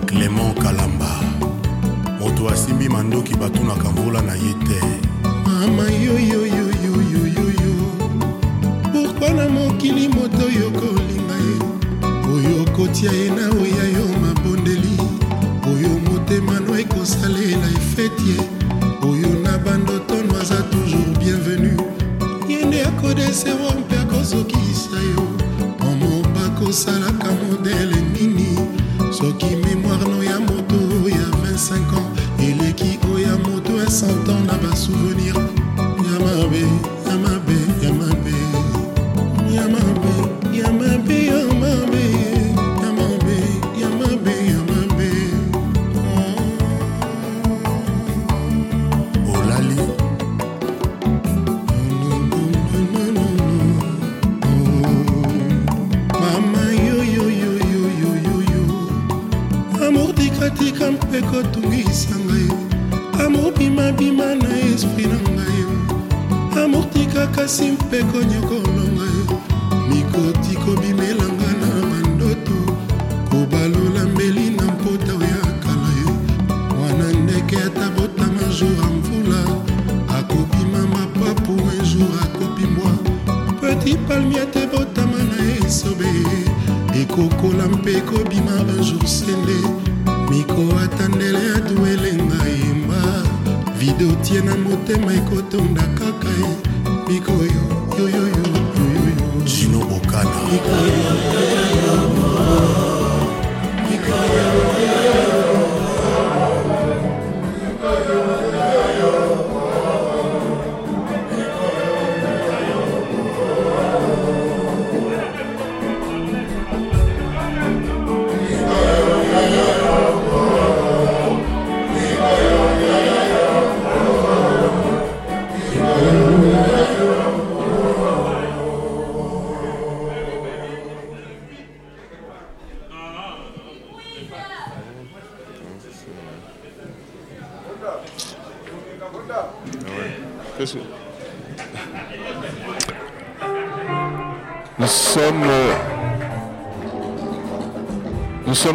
clément 0.08 0.54
kalamba. 0.54 1.10
Moto 2.20 2.48
asimbi 2.48 2.88
mandoki 2.88 3.34
batunaka 3.34 3.90
mvula 3.90 4.22
na 4.22 4.34
ye 4.34 4.54
te. 4.66 4.80
Mama 5.44 5.82
yoyoyoyoyoyoyo 5.90 7.74
pourkui 8.92 9.30
na 9.36 9.48
mokili 9.48 10.08
moto 10.08 10.46
oyo 10.46 10.70
kolinga 10.70 11.36
ye? 11.46 11.56
Oyo 12.34 12.64
kotia 12.76 13.12
ye 13.12 13.30
na 13.30 13.48
oya 13.60 13.84
yo 13.96 14.06
mabondeli. 14.22 14.96
Oyo 15.66 15.88
motema 16.06 16.60
no 16.60 16.78
ekosalela 16.78 17.68
efeti 17.78 18.28
ye. 18.30 18.40
Oyo 19.02 19.28
na 19.42 19.58
bandotono 19.58 20.40
aza 20.40 20.62
toujours 20.70 21.18
bienvenu. 21.18 21.82
Ye 22.48 22.64
nde 22.64 22.82
akodesevo 22.82 23.70
mpe 23.80 23.98
akozokisa 23.98 25.00
yo. 25.12 25.22
Momo 25.80 26.22
bakosalaka 26.34 27.30
modele 27.32 28.00
nini? 28.12 28.58
Soki 29.12 29.56
Saint-Anne 33.88 34.50
a 34.70 34.76
souvenir 34.76 35.37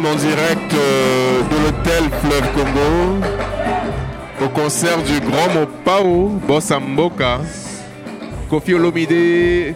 en 0.06 0.14
direct 0.16 0.74
euh, 0.74 1.40
de 1.50 1.56
l'hôtel 1.64 2.04
Fleuve 2.20 2.52
Congo 2.54 3.26
au 4.44 4.48
concert 4.48 4.98
du 5.02 5.20
grand 5.20 5.52
Mopao 5.54 6.28
Bossa 6.46 6.78
Mboka. 6.78 7.40
Kofi 8.50 8.74
Olomide, 8.74 9.74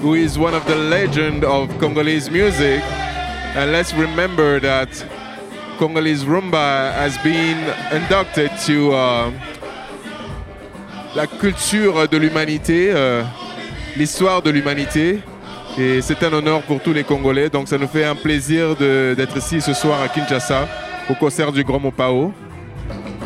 who 0.00 0.14
is 0.14 0.38
one 0.38 0.54
of 0.54 0.64
the 0.66 0.74
legend 0.74 1.44
of 1.44 1.68
Congolese 1.78 2.30
music. 2.30 2.82
And 3.54 3.72
let's 3.72 3.92
remember 3.94 4.60
that 4.60 4.88
Congolese 5.78 6.24
rumba 6.24 6.92
has 6.94 7.18
been 7.18 7.58
inducted 7.92 8.50
to 8.66 8.92
uh, 8.92 9.30
la 11.14 11.26
culture 11.26 12.08
de 12.08 12.16
l'humanité, 12.16 12.90
euh, 12.94 13.22
l'histoire 13.96 14.40
de 14.42 14.50
l'humanité. 14.50 15.20
Et 15.78 16.00
c'est 16.00 16.22
un 16.22 16.32
honneur 16.32 16.62
pour 16.62 16.80
tous 16.80 16.92
les 16.92 17.04
Congolais. 17.04 17.50
Donc 17.50 17.68
ça 17.68 17.76
nous 17.78 17.86
fait 17.88 18.04
un 18.04 18.14
plaisir 18.14 18.76
de- 18.76 19.14
d'être 19.16 19.36
ici 19.36 19.60
ce 19.60 19.74
soir 19.74 20.00
à 20.02 20.08
Kinshasa 20.08 20.66
au 21.10 21.14
concert 21.14 21.52
du 21.52 21.64
Grand 21.64 21.78
Mopao. 21.80 22.32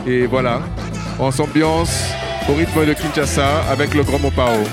Et 0.07 0.27
voilà, 0.27 0.61
on 1.19 1.31
s'ambiance 1.31 1.93
au 2.49 2.55
rythme 2.55 2.85
de 2.87 2.93
Kinshasa 2.95 3.63
avec 3.71 3.95
le 3.95 4.03
Grand 4.03 4.19
Mopao. 4.19 4.65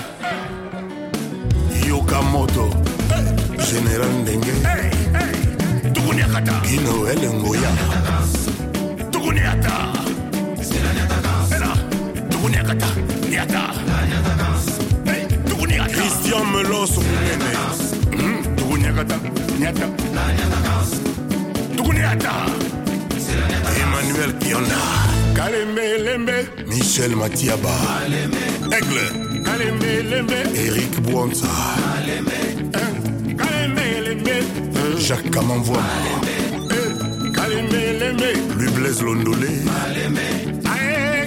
yokamoto 1.87 2.69
général 3.59 4.09
ndenge. 4.21 4.53
Ino 6.69 7.07
elengoya 7.07 7.69
christian 13.29 13.76
meloso 16.45 17.01
kunene 17.01 17.51
tukunyakata 21.75 22.45
emmanuel 23.81 24.33
kionda 24.39 24.75
kalembe 25.33 25.97
lembe 25.97 26.47
michel 26.67 27.15
matiaba. 27.15 27.73
Aigle. 28.71 29.05
Kalembe 29.43 30.03
lembe. 30.09 30.39
Eric 30.55 30.99
bwansa 31.01 31.47
kalembe 33.37 34.01
lembe. 34.05 34.35
Jacques 35.07 35.31
kamamvwa 35.31 35.83
kalembe 37.31 37.93
lembe. 37.99 38.29
Lui 38.57 38.71
blaise 38.71 39.01
londolé 39.01 39.51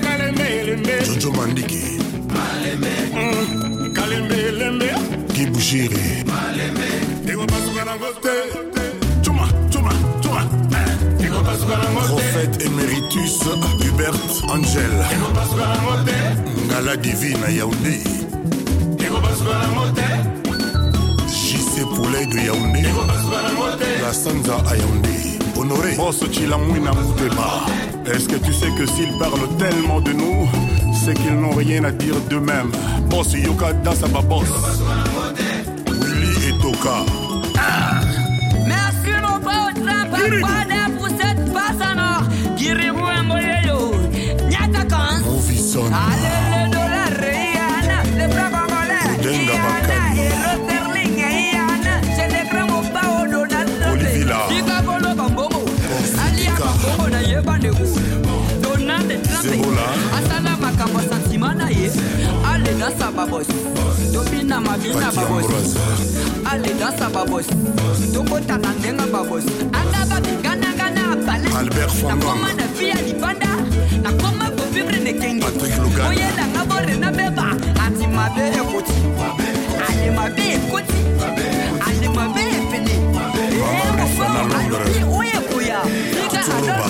kalembe 0.02 0.46
lembe. 0.66 0.94
Jojo 1.06 1.30
mandiki. 1.32 1.82
Kalembe 2.28 3.69
Kalembelembe 4.10 4.90
kibushiri 5.34 6.24
ekopasuka 7.30 7.84
nango 7.84 8.10
te 8.20 8.34
cuma 9.22 9.46
cuma 9.70 9.92
cuma 10.20 10.42
ekopasuka 11.24 11.76
nango 11.76 12.00
te 12.00 12.08
prophète 12.08 12.64
éméritus 12.66 13.38
hubert 13.78 14.18
angel. 14.52 14.90
Ekopasuka 15.14 15.66
nango 15.66 15.94
te 16.04 16.16
ngala 16.66 16.96
divine 16.96 17.54
yaoundé. 17.56 18.02
Ekopasuka 18.98 19.54
nango 19.62 19.84
te 19.94 20.08
jc 21.30 21.86
poulet 21.94 22.26
de 22.26 22.46
yaoundé. 22.46 22.82
La 24.02 24.12
sanza 24.12 24.56
à 24.68 24.76
yaoundé. 24.76 25.38
Honoré. 25.56 25.94
Boss 25.96 26.18
chilamwina 26.32 26.90
mouteba 26.92 27.64
est-ce 28.06 28.28
que 28.28 28.36
tu 28.36 28.52
sais 28.52 28.70
que 28.76 28.86
s'ils 28.86 29.16
parlent 29.18 29.56
tellement 29.56 30.00
de 30.00 30.12
nous 30.12 30.48
c'est 31.04 31.14
qu'ils 31.14 31.34
n'ont 31.34 31.50
rien 31.50 31.84
à 31.84 31.90
dire 31.90 32.14
d'eux-mêmes. 32.28 32.70
Boss 33.08 33.32
yoka 33.32 33.72
dasaba 33.72 34.20
boss. 34.20 34.48
Willy 35.86 36.48
et 36.48 36.58
toka. 36.62 37.04
Merci 38.66 39.12
mon 39.22 39.38
pote, 39.40 39.80
Papa 39.84 40.90
pour 40.98 41.08
cette 41.08 41.52
passe 41.52 41.80
en 41.80 41.98
or. 41.98 43.09
Dansa 62.90 63.10
babos 63.12 63.46
tobina 64.12 64.60
mabina 64.60 65.12
babos 65.12 65.76
ale 66.50 66.74
dansa 66.74 67.08
babos 67.10 67.46
tokotana 68.12 68.72
ndenga 68.78 69.06
babos 69.06 69.44
anga 69.72 70.06
babiganangana 70.10 71.16
bale 71.26 71.48
Albert 71.58 71.90
Fondon. 71.90 72.18
nakoma 72.18 72.52
na 72.54 72.66
vi 72.66 72.88
ya 72.88 72.94
libanda 73.02 73.48
nakoma 74.02 74.50
kovivre 74.50 74.98
nekenge 74.98 75.46
oyelanga 76.08 76.64
borena 76.68 77.10
beba. 77.12 77.54
Ati 77.86 78.06
mabe 78.06 78.42
ekoti 78.58 78.92
ale 79.88 80.10
mabe 80.10 80.42
ekoti 80.54 80.98
ale 81.86 82.08
mabe 82.08 82.40
epene 82.40 82.94
mofo 83.98 84.24
alobi 84.58 85.00
oyekoya 85.18 85.80
ika 86.26 86.40
adolfe 86.56 86.89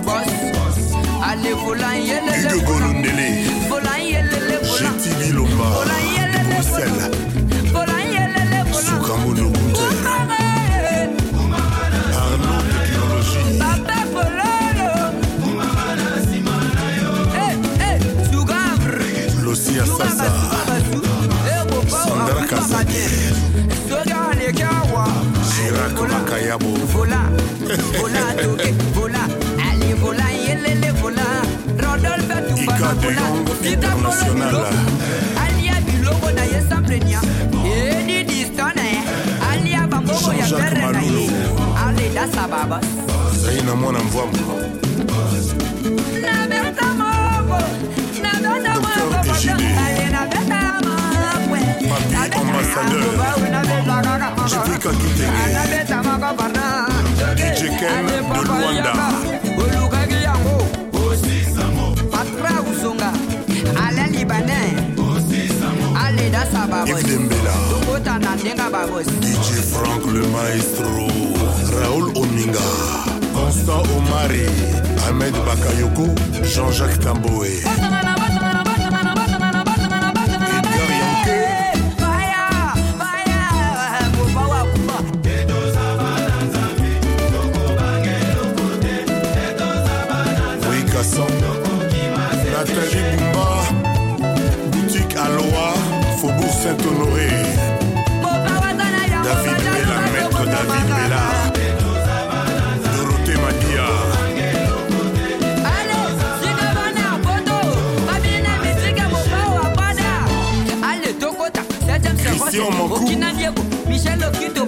bus. 0.00 0.94
Allez, 1.22 1.52
vous 1.52 1.74
là, 1.74 1.96
y'a 1.96 2.20
mpona 33.10 33.54
vitapolobilo 33.62 34.66
alia 35.44 35.80
biloko 35.80 36.30
na 36.30 36.42
ye 36.44 36.62
samplenia 36.68 37.20
edi 37.64 38.24
disto 38.24 38.64
na 38.76 38.82
ye 38.84 39.00
alia 39.50 39.86
bamboko 39.86 40.32
ya 40.32 40.46
bere 40.46 40.92
na 40.92 41.00
ye. 41.02 41.30
Aleda 41.86 42.28
sababa 42.34 42.80
zai 43.42 43.62
na 43.62 43.74
mwana 43.74 43.98
mvwambo 43.98 44.38
nabeta 46.20 46.86
moko 47.00 47.58
nabeta 48.22 48.80
mwakokoaye 48.80 50.10
nabeta 50.10 50.60
makwe 50.84 51.60
nabeta 55.52 56.02
moko 56.02 56.34
barna 56.36 56.86
eh. 57.38 57.52
DJ 57.54 57.60
Ken 57.78 58.06
de 58.06 58.18
Luanda. 58.48 59.47
Yves 66.68 67.02
Dembela. 67.02 67.54
DJ 69.20 69.62
Frank 69.72 70.04
le 70.12 70.26
maestro. 70.28 71.06
Raoul 71.80 72.12
Ominga. 72.14 72.58
Constant 73.32 73.82
Omari. 73.96 74.46
Ahmed 75.08 75.34
Bakayoko. 75.46 76.14
Jean-Jacques 76.44 77.00
Tamboé. 77.00 77.62
Saint-Honoré. 96.68 97.28
David 99.24 99.58
Bella, 99.72 99.98
maître 100.12 100.44
David 100.44 100.86
Bella. 100.98 101.24
Dorothée 102.94 103.38
Madia. 103.42 103.88
Christian 112.18 112.70
Mankou. 112.72 113.08
michel 113.88 114.20
okito 114.24 114.62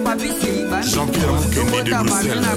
Jean-Pierre 0.81 1.37
de 1.53 1.91
Bruxelles. 2.03 2.47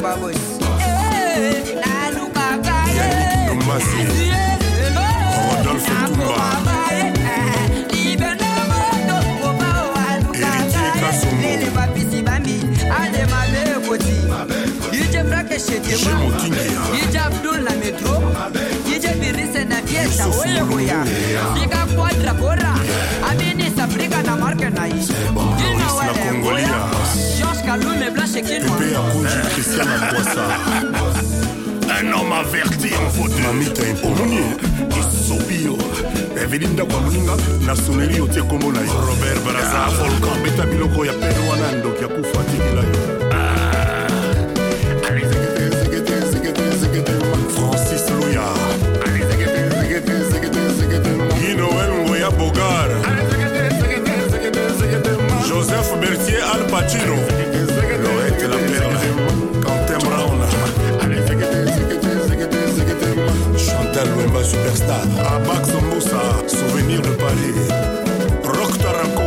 Yannick. 3.77 4.35
Rodolphe 5.51 5.93
Toumba. 6.07 6.84
ele 11.55 11.71
mapisi 11.71 12.23
bambi 12.23 12.61
ane 12.99 13.27
mabekoti 13.33 14.17
yije 14.93 15.25
frakeshete 15.25 15.93
yije 16.95 17.19
abdul 17.27 17.59
na 17.63 17.71
metro. 17.71 18.15
Yije 18.89 19.15
birise 19.21 19.65
na 19.65 19.77
fiesta 19.87 20.27
oyekoya 20.27 21.05
un 32.05 32.13
homme 32.13 32.33
averti 32.33 32.89
en 32.89 33.11
fauteuilmamita 33.11 33.83
ekomoni 33.93 34.41
isobio 35.01 35.77
eveli 36.43 36.67
ndako 36.67 36.93
ya 36.93 37.01
moninga 37.01 37.33
nasuneli 37.67 38.17
yo 38.17 38.27
tie 38.27 38.43
kombo 38.43 38.73
na 38.73 38.81
yo 38.81 38.93
robert 39.07 39.41
braza. 39.45 39.85
Ah, 39.87 39.91
Volkan 39.91 40.43
beta 40.43 40.67
biloko 40.67 41.05
ya 41.07 41.13
pene 41.13 41.49
wana 41.51 41.73
ndoki 41.73 42.03
ya 42.03 42.09
kufa 42.09 42.41
atikila 42.41 42.83
yo 42.83 43.25
francis 47.55 48.11
luya 48.11 48.47
inoel 51.51 51.93
ngoya 52.07 52.31
bogar. 52.31 52.91
Joseph 55.49 56.01
bertier 56.01 56.43
al 56.55 56.65
pacino. 56.71 57.17
Loete 58.03 58.47
la 58.49 58.57
perle 58.57 58.94
Chantal 63.95 64.17
Wemba 64.17 64.43
Superstar. 64.43 65.03
Abax 65.35 65.69
Moussa 65.83 66.19
Souvenir 66.49 67.01
de 67.01 67.11
Paris. 67.11 67.69
Rock 68.43 68.77
Taraco. 68.79 69.23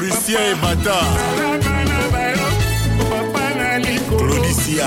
Lucien 0.00 0.54
Claudicia. 4.08 4.86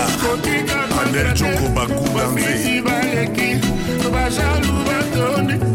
Joko 1.35 1.69
Baku 1.75 2.05
Danze 2.15 4.09
bajalu 4.09 4.73
batondi 4.87 5.55
apapa 5.55 5.68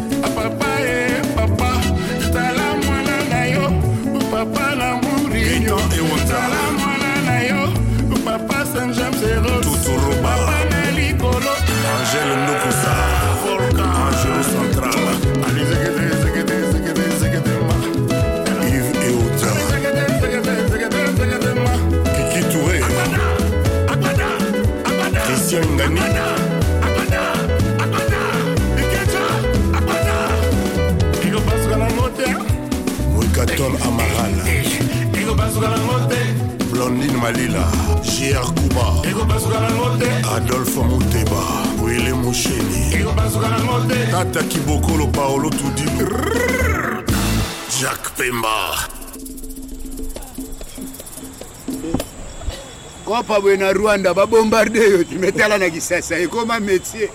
kopa 53.25 53.41
bwe 53.41 53.57
na 53.57 53.73
rwanda 53.73 54.15
babombarde 54.15 54.79
yo 54.91 55.05
timetala 55.05 55.59
na 55.59 55.71
kisasa 55.71 56.19
ekoma 56.19 56.61
métier. 56.61 57.09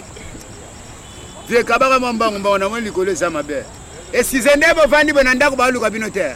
Vie 1.47 1.63
kabaka 1.63 1.99
mwa 1.99 2.13
mbangu 2.13 2.39
mbango 2.39 2.57
namoni 2.57 2.85
likolo 2.85 3.11
eza 3.11 3.29
mabe. 3.29 3.63
Esize 4.13 4.55
nde 4.55 4.73
bovandi 4.73 5.13
bwe 5.13 5.23
na 5.23 5.33
ndako 5.33 5.55
baluka 5.55 5.89
bino 5.89 6.09
te. 6.09 6.35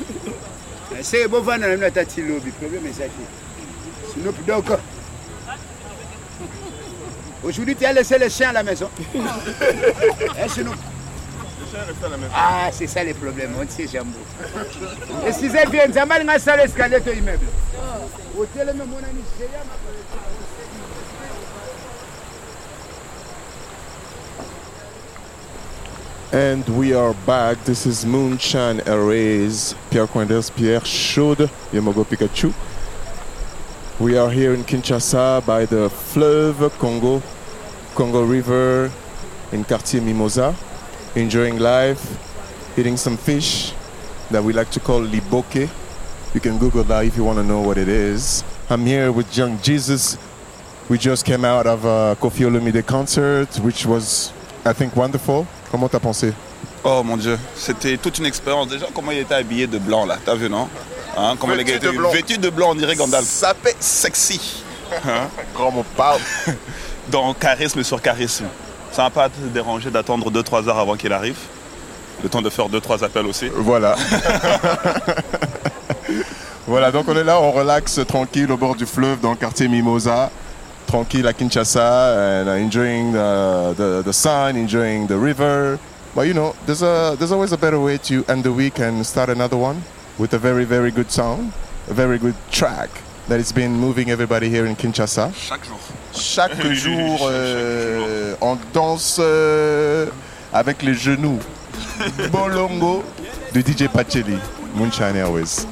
Se 1.02 1.28
bovanda 1.28 1.68
na 1.68 1.74
bino 1.74 1.86
ata 1.86 2.04
ti 2.04 2.20
lobi 2.22 2.52
problème 2.52 2.88
eza 2.90 3.04
te. 3.04 3.24
Sinoop 4.12 4.46
donc 4.46 4.66
aujourd'hui 7.42 7.76
tu 7.76 7.86
as 7.86 7.92
laissé 7.92 8.18
le 8.18 8.28
chien 8.28 8.50
à 8.50 8.52
la 8.52 8.62
maison. 8.62 8.90
Eh, 10.38 10.48
Ah, 12.34 12.68
c'est 12.72 12.88
ça 12.88 13.04
les 13.04 13.14
problèmes, 13.14 13.52
on 13.60 13.64
tient 13.64 13.86
jambo. 13.86 14.18
Excusez 15.26 15.64
bien, 15.70 15.86
nzambe 15.86 16.12
alinga 16.12 16.32
asala 16.32 16.64
escalier 16.64 17.00
to 17.00 17.10
And 26.32 26.66
we 26.78 26.94
are 26.94 27.12
back. 27.26 27.62
This 27.64 27.84
is 27.84 28.06
Moonshine 28.06 28.80
Arrays, 28.86 29.74
Pierre 29.90 30.06
Coinders, 30.06 30.48
Pierre 30.48 30.80
Chaude, 30.80 31.50
Yomogo 31.70 32.04
Pikachu. 32.04 32.54
We 33.98 34.16
are 34.16 34.30
here 34.30 34.54
in 34.54 34.64
Kinshasa 34.64 35.44
by 35.44 35.66
the 35.66 35.90
Fleuve 35.90 36.72
Congo, 36.78 37.22
Congo 37.94 38.24
River 38.24 38.90
in 39.52 39.64
Quartier 39.64 40.00
Mimosa, 40.00 40.56
enjoying 41.14 41.58
life, 41.58 42.16
eating 42.78 42.96
some 42.96 43.18
fish 43.18 43.74
that 44.30 44.42
we 44.42 44.54
like 44.54 44.70
to 44.70 44.80
call 44.80 45.02
liboke. 45.02 45.68
You 46.34 46.40
can 46.40 46.58
Google 46.58 46.84
that 46.84 47.04
if 47.04 47.16
you 47.16 47.24
want 47.24 47.38
to 47.38 47.44
know 47.44 47.60
what 47.60 47.76
it 47.76 47.88
is. 47.88 48.44
I'm 48.68 48.86
here 48.86 49.10
with 49.10 49.36
Young 49.36 49.58
Jesus. 49.62 50.16
We 50.88 50.96
just 50.98 51.24
came 51.24 51.44
out 51.44 51.66
of 51.66 51.84
a 51.84 52.16
Kofi 52.20 52.46
Olomide 52.46 52.86
concert, 52.86 53.48
which 53.58 53.84
was, 53.84 54.32
I 54.64 54.72
think, 54.72 54.94
wonderful. 54.96 55.46
Comment 55.70 55.88
t'as 55.90 55.98
pensé? 55.98 56.32
Oh 56.84 57.02
mon 57.02 57.16
dieu, 57.16 57.38
c'était 57.56 57.96
toute 57.98 58.18
une 58.18 58.26
expérience. 58.26 58.68
Déjà, 58.68 58.86
comment 58.94 59.10
il 59.10 59.18
était 59.18 59.34
habillé 59.34 59.66
de 59.66 59.78
blanc 59.78 60.06
là, 60.06 60.18
t'as 60.24 60.34
vu 60.34 60.48
non? 60.48 60.68
Hein, 61.16 61.34
Comment 61.38 61.54
les 61.54 61.64
gars 61.64 61.78
de 61.78 61.86
étaient 61.88 61.96
blanc. 61.96 62.10
vêtus 62.10 62.38
de 62.38 62.48
blanc, 62.48 62.70
on 62.70 62.74
dirait 62.74 62.94
Gandalf. 62.94 63.24
Ça 63.26 63.52
fait 63.60 63.76
sexy. 63.80 64.62
Hein? 65.04 65.28
Grand 65.54 65.70
mot 65.72 65.84
parle. 65.96 66.20
Donc 67.10 67.38
charisme 67.40 67.82
sur 67.82 68.00
charisme. 68.00 68.46
Ça 68.92 69.02
va 69.02 69.10
pas 69.10 69.28
te 69.28 69.40
déranger 69.52 69.90
d'attendre 69.90 70.30
2-3 70.30 70.68
heures 70.68 70.78
avant 70.78 70.96
qu'il 70.96 71.12
arrive? 71.12 71.36
Le 72.22 72.28
temps 72.28 72.42
de 72.42 72.50
faire 72.50 72.68
2-3 72.68 73.04
appels 73.04 73.26
aussi. 73.26 73.48
Voilà. 73.54 73.96
Voilà, 76.70 76.92
donc 76.92 77.08
on 77.08 77.16
est 77.16 77.24
là, 77.24 77.40
on 77.40 77.50
relaxe 77.50 77.98
tranquille 78.06 78.52
au 78.52 78.56
bord 78.56 78.76
du 78.76 78.86
fleuve 78.86 79.18
dans 79.18 79.32
le 79.32 79.36
quartier 79.36 79.66
Mimosa, 79.66 80.30
tranquille 80.86 81.26
à 81.26 81.32
Kinshasa, 81.32 82.42
and 82.42 82.46
uh, 82.46 82.64
enjoying 82.64 83.10
the, 83.10 83.74
the, 83.76 84.02
the 84.04 84.12
sun, 84.12 84.54
enjoying 84.54 85.08
the 85.08 85.18
river. 85.18 85.80
But 86.14 86.28
you 86.28 86.32
know, 86.32 86.54
there's, 86.66 86.84
a, 86.84 87.16
there's 87.18 87.32
always 87.32 87.52
a 87.52 87.56
better 87.56 87.80
way 87.80 87.98
to 88.04 88.24
end 88.28 88.44
the 88.44 88.52
week 88.52 88.78
and 88.78 89.04
start 89.04 89.30
another 89.30 89.56
one 89.56 89.82
with 90.16 90.32
a 90.34 90.38
very, 90.38 90.64
very 90.64 90.92
good 90.92 91.10
song, 91.10 91.52
a 91.88 91.92
very 91.92 92.18
good 92.18 92.36
track 92.52 92.90
that 93.26 93.40
has 93.40 93.50
been 93.50 93.72
moving 93.72 94.10
everybody 94.10 94.48
here 94.48 94.64
in 94.64 94.76
Kinshasa. 94.76 95.34
Chaque 95.34 95.64
jour. 95.64 95.78
Chaque 96.14 96.62
jour, 96.72 97.18
euh, 97.22 98.36
on 98.40 98.56
danse 98.72 99.18
euh, 99.18 100.06
avec 100.52 100.84
les 100.84 100.94
genoux. 100.94 101.40
Bolongo 102.30 103.02
de 103.52 103.60
DJ 103.60 103.88
Pacheli, 103.88 104.38
Moonshine 104.76 105.16
Airways. 105.16 105.66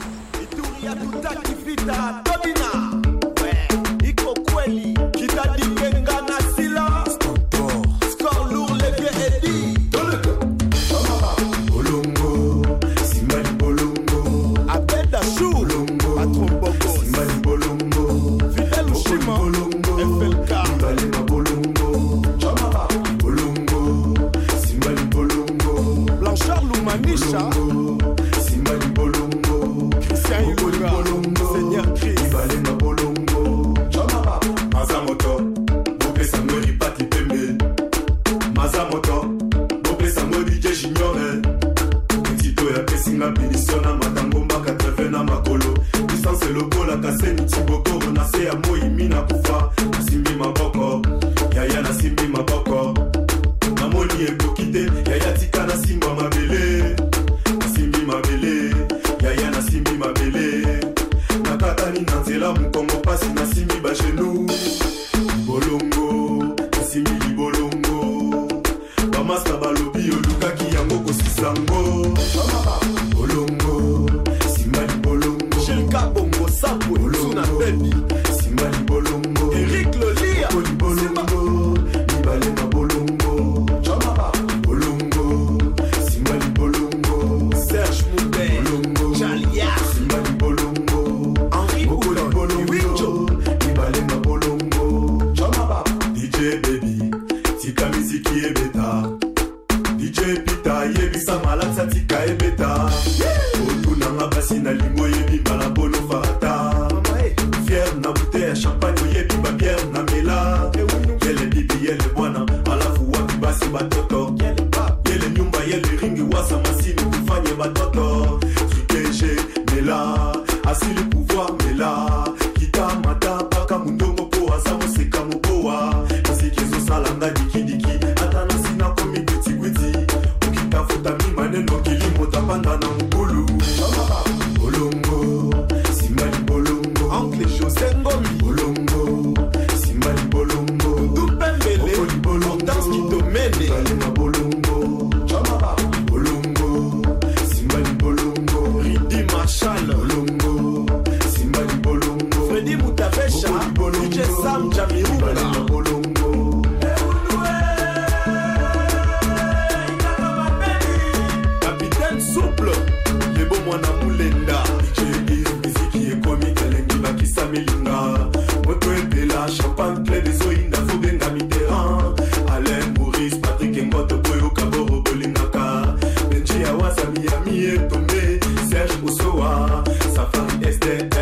usoa 179.05 179.85
safari 180.15 180.69
estate. 180.69 181.18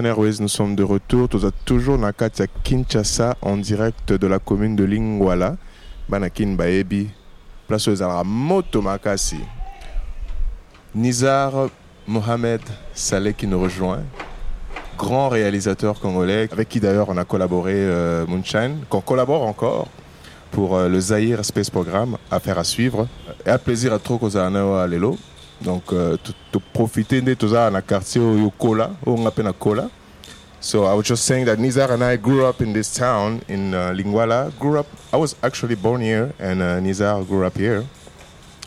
Nous 0.00 0.46
sommes 0.46 0.76
de 0.76 0.84
retour. 0.84 1.28
Nous 1.32 1.40
sommes 1.40 1.50
toujours 1.64 1.98
dans 1.98 2.12
Kinshasa 2.62 3.36
en 3.42 3.56
direct 3.56 4.12
de 4.12 4.26
la 4.28 4.38
commune 4.38 4.76
de 4.76 4.84
Lingwala. 4.84 5.56
Banakin 6.08 6.54
Baebi. 6.54 7.08
Place 7.66 7.88
aux. 7.88 8.24
Moto 8.24 8.80
Makasi. 8.80 9.40
Nizar 10.94 11.68
Mohamed 12.06 12.60
Saleh 12.94 13.34
qui 13.34 13.48
nous 13.48 13.60
rejoint. 13.60 14.02
Grand 14.96 15.28
réalisateur 15.28 15.98
congolais 15.98 16.48
avec 16.52 16.68
qui 16.68 16.78
d'ailleurs 16.78 17.08
on 17.08 17.16
a 17.16 17.24
collaboré 17.24 17.74
euh, 17.74 18.24
Moonshine, 18.26 18.84
qu'on 18.88 19.00
collabore 19.00 19.42
encore 19.42 19.88
pour 20.52 20.76
euh, 20.76 20.88
le 20.88 21.00
Zahir 21.00 21.44
Space 21.44 21.70
Programme, 21.70 22.18
affaire 22.30 22.58
à 22.58 22.64
suivre. 22.64 23.08
Et 23.44 23.50
à 23.50 23.58
plaisir 23.58 23.92
à 23.92 23.98
trop 23.98 24.20
à 24.36 24.86
Lelo. 24.86 25.18
Donc, 25.62 25.92
euh, 25.92 26.16
tu 26.22 26.32
tu 26.52 26.58
profiter 26.72 27.20
de 27.20 27.34
tout 27.34 27.48
ça 27.48 27.70
dans 27.70 27.76
le 27.76 27.82
quartier 27.82 28.20
a 28.20 28.50
Kola, 28.58 28.90
Kola. 29.58 29.90
So 30.60 30.84
I 30.86 30.94
was 30.94 31.04
just 31.04 31.24
saying 31.24 31.44
that 31.46 31.58
Nizar 31.58 31.90
and 31.90 32.02
I 32.02 32.16
grew 32.16 32.44
up 32.44 32.60
in 32.60 32.72
this 32.72 32.92
town 32.92 33.42
in 33.48 33.74
uh, 33.74 33.92
Lingwala. 33.94 34.50
Grew 34.58 34.80
up. 34.80 34.86
I 35.12 35.16
was 35.16 35.36
actually 35.42 35.76
born 35.76 36.00
here, 36.00 36.32
and 36.40 36.60
uh, 36.60 36.80
Nizar 36.80 37.24
grew 37.26 37.44
up 37.44 37.56
here. 37.56 37.84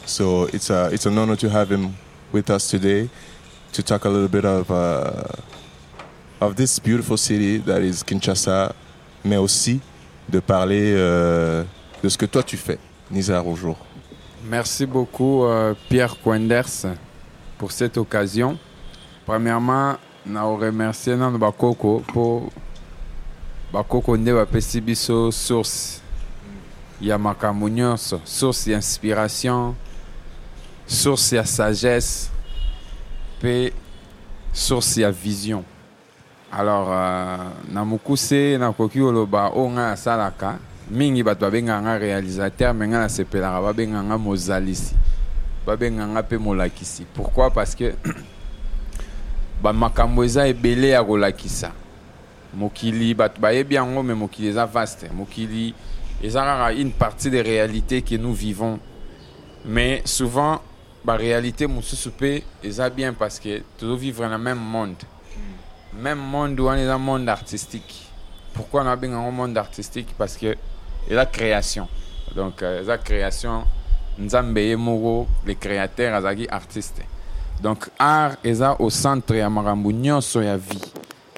So 0.05 0.45
it's 0.53 0.69
a 0.69 0.89
it's 0.93 1.05
an 1.05 1.17
honor 1.17 1.35
to 1.35 1.49
have 1.49 1.69
him 1.69 1.95
with 2.31 2.49
us 2.49 2.69
today 2.69 3.09
to 3.73 3.83
talk 3.83 4.05
a 4.05 4.09
little 4.09 4.29
bit 4.29 4.45
of 4.45 4.71
uh, 4.71 5.23
of 6.39 6.55
this 6.55 6.79
beautiful 6.79 7.17
city 7.17 7.57
that 7.57 7.81
is 7.81 8.03
Kinshasa, 8.03 8.73
mais 9.25 9.37
aussi 9.37 9.81
de 10.29 10.39
parler 10.39 10.93
euh, 10.95 11.63
de 12.01 12.07
ce 12.09 12.17
que 12.17 12.25
toi 12.25 12.41
tu 12.41 12.55
fais, 12.55 12.79
Nizar, 13.11 13.45
au 13.45 13.55
jour. 13.55 13.77
Merci 14.43 14.85
beaucoup, 14.85 15.43
euh, 15.43 15.73
Pierre 15.87 16.15
Quenders, 16.21 16.87
pour 17.57 17.71
cette 17.71 17.97
occasion. 17.97 18.57
Premièrement, 19.25 19.97
na 20.25 20.43
remercier 20.43 21.15
nano 21.15 21.37
bakoko 21.37 22.03
pour 22.07 22.51
bakoko 23.73 24.17
source 25.31 26.01
ya 27.01 27.17
makambo 27.17 27.67
nyonso 27.69 28.21
source 28.23 28.67
ya 28.67 28.77
inspiration 28.77 29.75
source 30.85 31.31
ya 31.35 31.45
sagesse 31.45 32.29
mpe 33.39 33.73
source 34.53 34.97
ya 34.97 35.11
vision 35.11 35.63
alors 36.51 36.89
euh, 36.91 37.37
na 37.71 37.83
mokuse 37.83 38.57
nakoki 38.59 38.99
koloba 38.99 39.49
oyo 39.55 39.69
ngai 39.69 39.89
nasalaka 39.91 40.59
mingi 40.91 41.23
bato 41.23 41.45
babengaka 41.45 41.81
nga 41.81 41.97
réalisateur 41.97 42.73
me 42.73 42.87
ngai 42.87 42.99
nasepelaka 42.99 43.61
babengaka 43.61 44.03
nga 44.03 44.17
mozalisi. 44.17 44.95
Babengaka 45.65 46.07
nga 46.11 46.21
mpe 46.21 46.37
molakisi. 46.37 47.05
Pourquoi? 47.13 47.49
Parce 47.49 47.75
que 47.75 47.95
bamakambo 49.63 50.23
eza 50.23 50.47
ebele 50.47 50.89
ya 50.89 51.03
kolakisa. 51.03 51.71
Mokili 52.53 53.13
bato 53.13 53.39
bayebi 53.39 53.75
yango 53.75 54.03
me 54.03 54.13
mokili 54.13 54.49
eza 54.49 54.65
vaste. 54.65 55.07
Mokili 55.13 55.73
eza 56.21 56.43
kaka 56.43 56.73
une 56.73 56.91
partie 56.91 57.29
des 57.29 57.41
réalités 57.41 58.01
que 58.01 58.15
nous 58.15 58.33
vivons. 58.33 58.77
Mais 59.65 60.01
souvent 60.03 60.59
baréalité 61.05 61.67
mosusu 61.67 62.09
mpe 62.09 62.43
eza 62.63 62.89
bien 62.89 63.13
parce 63.13 63.39
que 63.39 63.63
tozovivre 63.77 64.27
na 64.27 64.37
même 64.37 64.59
monde. 64.59 65.03
Même 65.93 66.19
monde 66.19 66.59
wana 66.59 66.81
eza 66.81 66.97
monde 66.97 67.29
artistique. 67.29 68.09
Pourquoi 68.53 68.83
nabenga 68.83 69.15
yango 69.15 69.31
monde 69.31 69.57
artistique? 69.57 70.13
Parce 70.17 70.35
que 70.35 70.57
eza 71.09 71.25
création. 71.25 71.87
Donc 72.35 72.61
euh, 72.61 72.81
eza 72.81 72.97
création 72.97 73.63
nzambe 74.19 74.57
ye 74.59 74.75
moko 74.75 75.27
le 75.45 75.53
créateur 75.53 76.13
azalaki 76.15 76.47
artiste. 76.49 77.01
Donc 77.61 77.89
art 77.99 78.37
eza 78.43 78.75
au 78.79 78.89
centre 78.89 79.49
makambo 79.49 79.91
nyonso 79.91 80.41
ya 80.41 80.57
vie. 80.57 80.81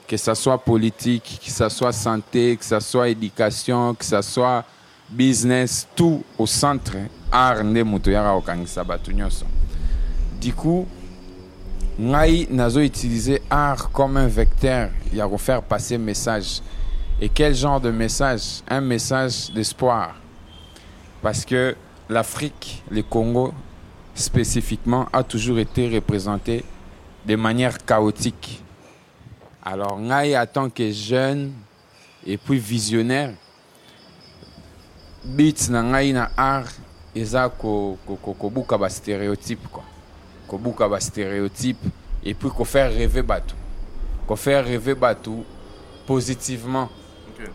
Que 0.08 0.18
ça 0.18 0.36
soit 0.36 0.58
politique 0.58 1.40
que 1.44 1.50
ça 1.50 1.70
soit 1.70 1.94
santé 1.94 2.58
que 2.58 2.66
ça 2.66 2.80
soit 2.80 3.10
éducation 3.10 3.96
que 3.96 4.06
ça 4.06 4.22
soit 4.22 4.64
business 5.10 5.88
tout 5.96 6.24
au 6.38 6.46
centre 6.46 6.98
art 7.32 7.64
nde 7.64 7.84
moto 7.84 8.12
yaka 8.12 8.34
kokangisa 8.34 8.84
bato 8.84 9.12
nyonso. 9.12 9.46
Du 10.40 10.54
coup 10.54 10.86
ngai 12.00 12.48
nazo 12.52 12.82
utiliser 12.82 13.42
art 13.50 13.92
comme 13.92 14.18
un 14.18 14.28
vecteur 14.28 14.90
ya 15.14 15.28
kofaire 15.28 15.62
passer 15.62 15.98
message 15.98 16.62
et 17.22 17.30
quel 17.30 17.54
genre 17.56 17.80
de 17.80 17.92
message? 17.92 18.62
Un 18.68 18.82
message 18.82 19.52
d'espoir. 19.52 20.16
Parce 21.22 21.46
que 21.46 21.76
l'Afrique 22.10 22.84
le 22.92 23.02
Congo 23.04 23.54
spécifiquement 24.14 25.08
a 25.14 25.24
toujours 25.24 25.58
été 25.60 25.90
représenté 25.90 26.64
de 27.26 27.36
manière 27.36 27.84
chaotique. 27.86 28.62
Alors 29.64 29.98
ngai 30.00 30.38
en 30.38 30.46
tant 30.46 30.70
que 30.70 30.92
jeune 30.92 31.54
et 32.26 32.38
puis 32.38 32.60
visionnaire 32.60 33.32
beats 35.24 35.70
na 35.70 35.82
ngai 35.82 36.12
na 36.12 36.30
art 36.36 36.68
eza 37.16 37.48
ko- 37.48 37.98
ko- 38.06 38.18
ko- 38.18 38.34
kobuka 38.34 38.78
bastéréotype 38.78 39.68
quoi. 39.72 39.84
Kobuka 40.50 40.90
bastéréotype 40.90 41.80
et 42.26 42.34
puis 42.34 42.50
kofaire 42.50 42.92
rêver 42.92 43.22
bato 43.24 43.56
kofaire 44.28 44.66
rêver 44.66 44.96
bato 44.96 45.46
positivement 46.06 46.90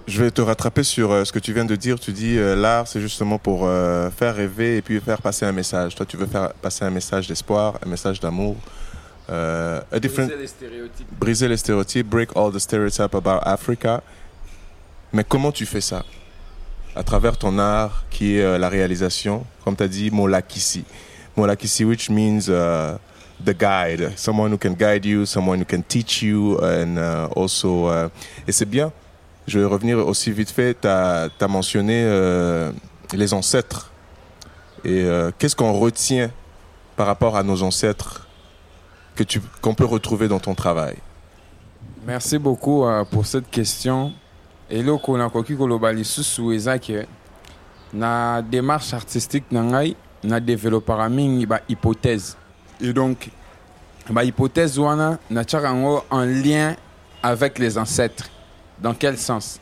Je 0.06 0.22
vais 0.22 0.30
te 0.30 0.40
rattraper 0.40 0.82
sur 0.82 1.10
euh, 1.12 1.24
ce 1.24 1.32
que 1.32 1.38
tu 1.38 1.52
viens 1.52 1.64
de 1.64 1.76
dire. 1.76 1.98
Tu 2.00 2.12
dis 2.12 2.38
euh, 2.38 2.54
l'art, 2.56 2.86
c'est 2.88 3.00
justement 3.00 3.38
pour 3.38 3.62
euh, 3.66 4.10
faire 4.10 4.34
rêver 4.34 4.78
et 4.78 4.82
puis 4.82 5.00
faire 5.00 5.20
passer 5.22 5.44
un 5.46 5.52
message. 5.52 5.94
Toi, 5.94 6.06
tu 6.06 6.16
veux 6.16 6.26
faire 6.26 6.52
passer 6.54 6.84
un 6.84 6.90
message 6.90 7.26
d'espoir, 7.28 7.78
un 7.84 7.88
message 7.88 8.20
d'amour. 8.20 8.56
euh, 9.30 9.80
a 9.92 9.98
different- 10.00 10.26
Briser 10.28 10.40
les 10.40 10.46
stéréotypes. 10.46 11.06
briser 11.20 11.48
les 11.48 11.56
stéréotypes, 11.58 12.06
break 12.08 12.30
all 12.36 12.50
the 12.52 12.58
stereotypes 12.58 13.14
about 13.14 13.40
Africa. 13.42 14.02
Mais 15.12 15.24
comment 15.24 15.52
tu 15.52 15.66
fais 15.66 15.80
ça? 15.82 16.02
À 16.96 17.02
travers 17.02 17.36
ton 17.36 17.58
art 17.58 18.04
qui 18.10 18.38
est 18.38 18.58
la 18.58 18.68
réalisation, 18.68 19.44
comme 19.64 19.76
tu 19.76 19.82
as 19.82 19.88
dit, 19.88 20.10
Molakisi. 20.10 20.84
Molakisi, 21.36 21.84
which 21.84 22.08
means 22.10 22.48
uh, 22.48 22.96
the 23.44 23.54
guide, 23.56 24.12
someone 24.16 24.50
who 24.52 24.58
can 24.58 24.72
guide 24.72 25.04
you, 25.04 25.24
someone 25.26 25.60
who 25.60 25.64
can 25.64 25.82
teach 25.82 26.22
you, 26.22 26.58
and 26.62 26.96
uh, 26.96 27.28
also. 27.36 27.88
uh, 27.88 28.08
et 28.46 28.52
c'est 28.52 28.64
bien. 28.68 28.90
Je 29.48 29.58
vais 29.58 29.64
revenir 29.64 30.06
aussi 30.06 30.30
vite 30.30 30.50
fait. 30.50 30.78
Tu 30.78 30.86
as, 30.86 31.30
mentionné 31.48 32.04
euh, 32.04 32.70
les 33.14 33.32
ancêtres. 33.32 33.90
Et 34.84 35.04
euh, 35.04 35.30
qu'est-ce 35.38 35.56
qu'on 35.56 35.72
retient 35.72 36.30
par 36.96 37.06
rapport 37.06 37.34
à 37.34 37.42
nos 37.42 37.62
ancêtres 37.62 38.26
que 39.16 39.24
qu'on 39.62 39.74
peut 39.74 39.86
retrouver 39.86 40.28
dans 40.28 40.38
ton 40.38 40.54
travail? 40.54 40.96
Merci 42.06 42.36
beaucoup 42.36 42.84
euh, 42.84 43.04
pour 43.04 43.24
cette 43.24 43.50
question. 43.50 44.12
koloba 45.56 45.92
lisusu 45.94 46.52
eza 46.52 46.78
ke 46.78 47.06
na 47.94 48.42
démarche 48.42 48.92
artistique 48.92 49.50
na 49.50 50.40
développaka 50.40 51.08
mingi 51.08 51.46
bahypothèse 51.46 52.36
et 52.82 52.92
donc 52.92 53.30
ma 54.10 54.24
hypothèse 54.24 54.78
en 54.78 55.16
lien 56.26 56.76
avec 57.22 57.58
les 57.58 57.78
ancêtres 57.78 58.28
dans 58.80 58.94
quel 58.94 59.18
sens? 59.18 59.60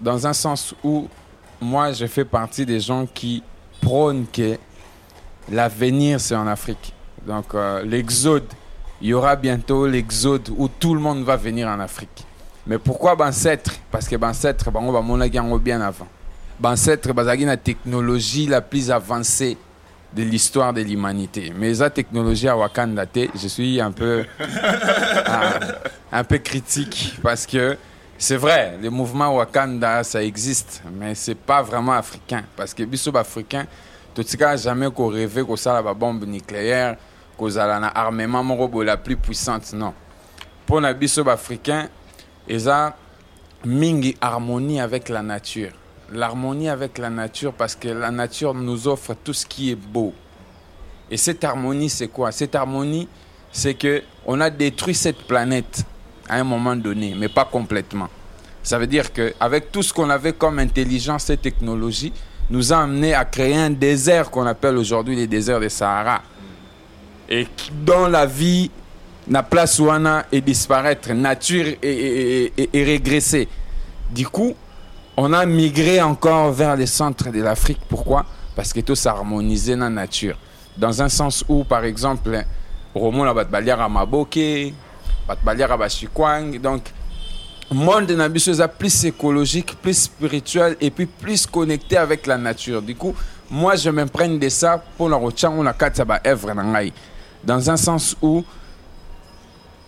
Dans 0.00 0.26
un 0.26 0.32
sens 0.32 0.74
où 0.82 1.08
moi 1.60 1.92
je 1.92 2.06
fais 2.06 2.24
partie 2.24 2.64
des 2.64 2.80
gens 2.80 3.06
qui 3.06 3.42
prônent 3.80 4.26
que 4.32 4.58
l'avenir 5.50 6.20
c'est 6.20 6.36
en 6.36 6.46
Afrique. 6.46 6.92
Donc 7.26 7.54
euh, 7.54 7.82
l'exode 7.84 8.46
il 9.00 9.08
y 9.08 9.14
aura 9.14 9.36
bientôt 9.36 9.86
l'exode 9.86 10.48
où 10.56 10.68
tout 10.68 10.94
le 10.94 11.00
monde 11.00 11.22
va 11.22 11.36
venir 11.36 11.68
en 11.68 11.78
Afrique. 11.78 12.24
Mais 12.66 12.78
pourquoi 12.78 13.14
bancêtre 13.14 13.72
parce 13.90 14.08
que 14.08 14.16
bancêtre 14.16 14.70
bango 14.70 14.92
bamonaki 14.92 15.36
yango 15.36 15.58
bien 15.58 15.80
avant. 15.80 16.08
Bancêtre 16.58 17.12
bazalaki 17.12 17.44
na 17.46 17.56
technologie 17.56 18.46
la 18.46 18.60
plus 18.60 18.90
avancée 18.90 19.56
de 20.12 20.22
l'histoire 20.22 20.72
de 20.72 20.82
l'humanité. 20.82 21.52
Mais 21.56 21.74
la 21.74 21.90
technologie 21.90 22.48
à 22.48 22.56
Wakanda, 22.56 23.04
je 23.14 23.48
suis 23.48 23.80
un 23.80 23.92
peu, 23.92 24.24
ah, 25.26 25.60
un 26.10 26.24
peu 26.24 26.38
critique 26.38 27.14
parce 27.22 27.46
que 27.46 27.76
c'est 28.18 28.36
vrai, 28.36 28.76
le 28.82 28.90
mouvement 28.90 29.34
Wakanda, 29.34 30.04
ça 30.04 30.22
existe, 30.22 30.82
mais 30.92 31.14
c'est 31.14 31.36
pas 31.36 31.62
vraiment 31.62 31.92
africain. 31.92 32.44
Parce 32.56 32.74
que 32.74 32.82
biso 32.82 33.16
africain, 33.16 33.66
tout 34.14 34.24
cas 34.36 34.56
jamais 34.56 34.90
qu'on 34.90 35.08
rêvait 35.08 35.42
qu'on 35.42 35.56
ça 35.56 35.80
la 35.80 35.94
bombe 35.94 36.24
nucléaire, 36.26 36.96
qu'on 37.36 37.56
a 37.56 37.76
un 37.76 37.82
armement 37.94 38.44
moko 38.44 38.68
boye 38.68 38.84
la 38.84 38.96
plus 38.96 39.16
puissante, 39.16 39.72
non. 39.72 39.94
Pour 40.66 40.80
les 40.80 40.92
biso 40.94 41.26
africain, 41.28 41.88
ils 42.46 42.68
ont 42.68 42.92
mingi 43.64 44.16
harmonie 44.20 44.80
avec 44.80 45.08
la 45.08 45.22
nature 45.22 45.72
l'harmonie 46.12 46.68
avec 46.68 46.98
la 46.98 47.10
nature 47.10 47.52
parce 47.52 47.74
que 47.74 47.88
la 47.88 48.10
nature 48.10 48.54
nous 48.54 48.88
offre 48.88 49.14
tout 49.14 49.32
ce 49.32 49.46
qui 49.46 49.70
est 49.70 49.76
beau. 49.76 50.14
Et 51.10 51.16
cette 51.16 51.44
harmonie, 51.44 51.88
c'est 51.88 52.08
quoi? 52.08 52.32
Cette 52.32 52.54
harmonie, 52.54 53.08
c'est 53.52 53.74
que 53.74 54.02
on 54.26 54.40
a 54.40 54.50
détruit 54.50 54.94
cette 54.94 55.26
planète 55.26 55.84
à 56.28 56.36
un 56.36 56.44
moment 56.44 56.76
donné, 56.76 57.14
mais 57.16 57.28
pas 57.28 57.44
complètement. 57.44 58.08
Ça 58.62 58.78
veut 58.78 58.86
dire 58.86 59.12
qu'avec 59.12 59.72
tout 59.72 59.82
ce 59.82 59.92
qu'on 59.92 60.10
avait 60.10 60.32
comme 60.32 60.58
intelligence 60.58 61.30
et 61.30 61.36
technologie, 61.36 62.12
nous 62.50 62.72
a 62.72 62.78
amené 62.78 63.14
à 63.14 63.24
créer 63.24 63.56
un 63.56 63.70
désert 63.70 64.30
qu'on 64.30 64.46
appelle 64.46 64.76
aujourd'hui 64.76 65.16
les 65.16 65.26
déserts 65.26 65.60
des 65.60 65.68
Sahara. 65.68 66.22
Et 67.28 67.46
dont 67.84 68.06
la 68.06 68.24
vie, 68.26 68.70
la 69.30 69.42
place 69.42 69.78
ouana 69.78 70.24
est 70.32 70.40
disparaître, 70.40 71.12
nature 71.12 71.66
est, 71.82 72.52
est- 72.56 72.84
régressée. 72.84 73.48
Du 74.10 74.26
coup, 74.26 74.54
on 75.16 75.32
a 75.34 75.44
migré 75.44 76.00
encore 76.00 76.52
vers 76.52 76.74
les 76.76 76.86
centres 76.86 77.30
de 77.30 77.42
l'Afrique. 77.42 77.80
Pourquoi? 77.88 78.24
Parce 78.56 78.72
que 78.72 78.80
tout 78.80 78.94
s'harmonisait 78.94 79.76
dans 79.76 79.84
la 79.84 79.90
nature. 79.90 80.36
Dans 80.76 81.02
un 81.02 81.08
sens 81.10 81.44
où, 81.48 81.64
par 81.64 81.84
exemple, 81.84 82.44
Romo 82.94 83.24
la 83.24 83.34
batbaliara 83.34 83.88
batbaliara 85.28 85.76
bashikwang. 85.76 86.58
Donc, 86.58 86.82
monde 87.70 88.10
na 88.12 88.28
plus 88.28 89.04
écologique, 89.04 89.74
plus 89.80 90.02
spirituel 90.04 90.76
et 90.80 90.90
puis 90.90 91.06
plus 91.06 91.46
connecté 91.46 91.96
avec 91.98 92.26
la 92.26 92.38
nature. 92.38 92.80
Du 92.80 92.94
coup, 92.94 93.14
moi, 93.50 93.76
je 93.76 93.90
m'imprègne 93.90 94.38
de 94.38 94.48
ça 94.48 94.82
pour 94.96 95.08
la 95.08 95.16
rochango 95.16 95.62
na 95.62 95.72
kati 95.72 96.00
ya 96.00 96.04
ba 96.04 96.20
œuvre 96.26 96.54
na 96.54 96.62
ngai. 96.64 96.92
Dans 97.44 97.70
un 97.70 97.76
sens 97.76 98.16
où, 98.22 98.44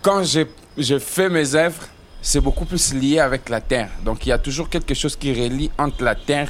quand 0.01 0.23
je, 0.23 0.41
je 0.77 0.99
fais 0.99 1.29
mes 1.29 1.55
œuvres, 1.55 1.83
c'est 2.21 2.39
beaucoup 2.39 2.65
plus 2.65 2.93
lié 2.93 3.19
avec 3.19 3.49
la 3.49 3.59
terre. 3.61 3.89
Donc 4.05 4.25
il 4.25 4.29
y 4.29 4.31
a 4.31 4.37
toujours 4.37 4.69
quelque 4.69 4.93
chose 4.93 5.15
qui 5.15 5.33
relie 5.33 5.71
entre 5.77 6.03
la 6.03 6.15
terre, 6.15 6.49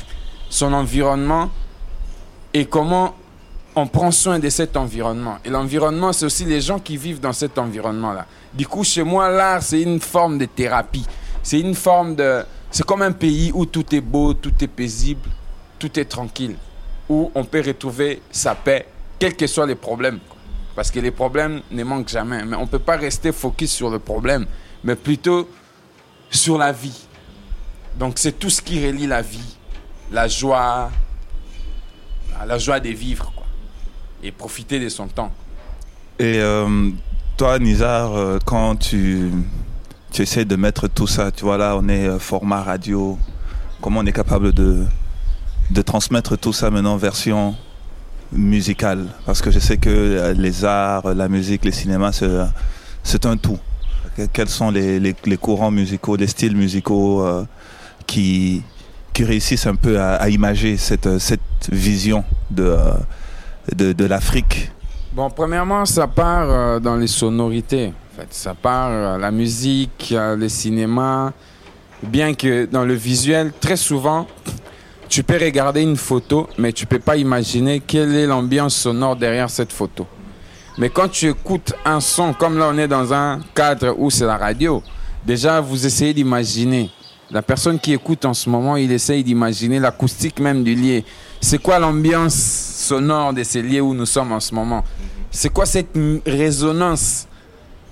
son 0.49 0.73
environnement 0.73 1.49
et 2.53 2.65
comment 2.65 3.15
on 3.75 3.87
prend 3.87 4.11
soin 4.11 4.39
de 4.39 4.49
cet 4.49 4.75
environnement. 4.75 5.37
Et 5.45 5.49
l'environnement, 5.49 6.11
c'est 6.13 6.25
aussi 6.25 6.45
les 6.45 6.61
gens 6.61 6.79
qui 6.79 6.97
vivent 6.97 7.19
dans 7.19 7.33
cet 7.33 7.57
environnement-là. 7.57 8.25
Du 8.53 8.67
coup, 8.67 8.83
chez 8.83 9.03
moi, 9.03 9.29
l'art, 9.29 9.63
c'est 9.63 9.81
une 9.81 9.99
forme 9.99 10.37
de 10.37 10.45
thérapie. 10.45 11.05
C'est 11.41 11.59
une 11.59 11.75
forme 11.75 12.15
de... 12.15 12.43
C'est 12.69 12.85
comme 12.85 13.01
un 13.01 13.11
pays 13.11 13.51
où 13.53 13.65
tout 13.65 13.95
est 13.95 14.01
beau, 14.01 14.33
tout 14.33 14.53
est 14.61 14.67
paisible, 14.67 15.29
tout 15.79 15.99
est 15.99 16.05
tranquille. 16.05 16.55
Où 17.09 17.31
on 17.35 17.43
peut 17.43 17.63
retrouver 17.65 18.21
sa 18.31 18.55
paix, 18.55 18.87
quels 19.19 19.35
que 19.35 19.47
soient 19.47 19.65
les 19.65 19.75
problèmes. 19.75 20.19
Parce 20.75 20.91
que 20.91 20.99
les 20.99 21.11
problèmes 21.11 21.61
ne 21.71 21.83
manquent 21.83 22.09
jamais. 22.09 22.43
Mais 22.45 22.55
on 22.55 22.61
ne 22.61 22.67
peut 22.67 22.79
pas 22.79 22.97
rester 22.97 23.31
focus 23.31 23.71
sur 23.71 23.89
le 23.89 23.99
problème, 23.99 24.45
mais 24.83 24.95
plutôt 24.95 25.49
sur 26.29 26.57
la 26.57 26.71
vie. 26.71 27.05
Donc 27.97 28.17
c'est 28.17 28.39
tout 28.39 28.49
ce 28.49 28.61
qui 28.61 28.85
relie 28.85 29.07
la 29.07 29.21
vie, 29.21 29.57
la 30.11 30.29
joie, 30.29 30.89
la 32.45 32.57
joie 32.57 32.79
de 32.79 32.89
vivre. 32.89 33.33
Et 34.23 34.31
profiter 34.31 34.79
de 34.79 34.89
son 34.89 35.07
temps. 35.07 35.31
Et 36.19 36.35
euh, 36.39 36.89
toi, 37.37 37.57
Nizar, 37.57 38.15
euh, 38.15 38.37
quand 38.45 38.75
tu, 38.75 39.31
tu 40.11 40.21
essaies 40.21 40.45
de 40.45 40.55
mettre 40.55 40.87
tout 40.87 41.07
ça, 41.07 41.31
tu 41.31 41.43
vois 41.43 41.57
là, 41.57 41.75
on 41.75 41.87
est 41.89 42.07
euh, 42.07 42.19
format 42.19 42.61
radio, 42.61 43.17
comment 43.81 44.01
on 44.01 44.05
est 44.05 44.11
capable 44.11 44.51
de, 44.53 44.85
de 45.71 45.81
transmettre 45.81 46.37
tout 46.37 46.53
ça 46.53 46.69
maintenant 46.69 46.93
en 46.93 46.97
version 46.97 47.55
musicale? 48.31 49.07
Parce 49.25 49.41
que 49.41 49.49
je 49.49 49.57
sais 49.59 49.77
que 49.77 50.33
les 50.37 50.65
arts, 50.65 51.13
la 51.15 51.27
musique, 51.27 51.65
les 51.65 51.71
cinémas, 51.71 52.11
c'est, 53.03 53.25
un 53.25 53.37
tout. 53.37 53.57
Que- 54.15 54.27
Quels 54.31 54.49
sont 54.49 54.69
les, 54.69 54.99
les- 54.99 55.15
courants 55.37 55.71
musicaux, 55.71 56.15
les 56.15 56.27
styles 56.27 56.55
musicaux 56.55 57.25
qui, 58.05 58.61
qui 59.13 59.23
réussissent 59.23 59.65
un 59.65 59.75
peu 59.75 59.99
à, 59.99 60.13
à 60.15 60.29
imager 60.29 60.77
cette, 60.77 61.17
cette 61.17 61.41
vision 61.71 62.23
de, 62.51 62.77
de, 63.75 64.05
l'Afrique? 64.05 64.71
Bon, 65.13 65.29
premièrement, 65.29 65.85
ça 65.85 66.07
part 66.07 66.49
euh, 66.49 66.79
dans 66.79 66.95
les 66.95 67.07
sonorités. 67.07 67.93
Ça 68.29 68.53
part 68.53 68.89
euh, 68.91 69.17
la 69.17 69.31
musique, 69.31 70.13
euh, 70.15 70.35
le 70.35 70.47
cinéma. 70.49 71.33
Bien 72.03 72.33
que 72.33 72.65
dans 72.65 72.83
le 72.83 72.93
visuel, 72.93 73.51
très 73.59 73.75
souvent, 73.75 74.27
tu 75.07 75.23
peux 75.23 75.37
regarder 75.37 75.81
une 75.81 75.97
photo, 75.97 76.47
mais 76.57 76.71
tu 76.71 76.85
peux 76.85 76.99
pas 76.99 77.17
imaginer 77.17 77.79
quelle 77.79 78.15
est 78.15 78.25
l'ambiance 78.25 78.75
sonore 78.75 79.15
derrière 79.15 79.49
cette 79.49 79.71
photo. 79.71 80.07
Mais 80.77 80.89
quand 80.89 81.09
tu 81.09 81.29
écoutes 81.29 81.73
un 81.85 81.99
son, 81.99 82.33
comme 82.33 82.57
là 82.57 82.69
on 82.71 82.77
est 82.77 82.87
dans 82.87 83.13
un 83.13 83.39
cadre 83.53 83.93
où 83.97 84.09
c'est 84.09 84.25
la 84.25 84.37
radio, 84.37 84.81
déjà 85.25 85.59
vous 85.59 85.85
essayez 85.85 86.13
d'imaginer. 86.13 86.89
La 87.29 87.41
personne 87.41 87.79
qui 87.79 87.93
écoute 87.93 88.25
en 88.25 88.33
ce 88.33 88.49
moment, 88.49 88.77
il 88.77 88.91
essaye 88.91 89.23
d'imaginer 89.23 89.79
l'acoustique 89.79 90.39
même 90.39 90.63
du 90.63 90.75
lieu. 90.75 91.03
C'est 91.39 91.61
quoi 91.61 91.77
l'ambiance 91.77 92.70
sonore 92.91 93.31
de 93.33 93.43
ces 93.43 93.61
lieux 93.61 93.79
où 93.79 93.93
nous 93.93 94.05
sommes 94.05 94.33
en 94.33 94.41
ce 94.41 94.53
moment 94.53 94.83
C'est 95.31 95.47
quoi 95.47 95.65
cette 95.65 95.97
résonance? 96.25 97.25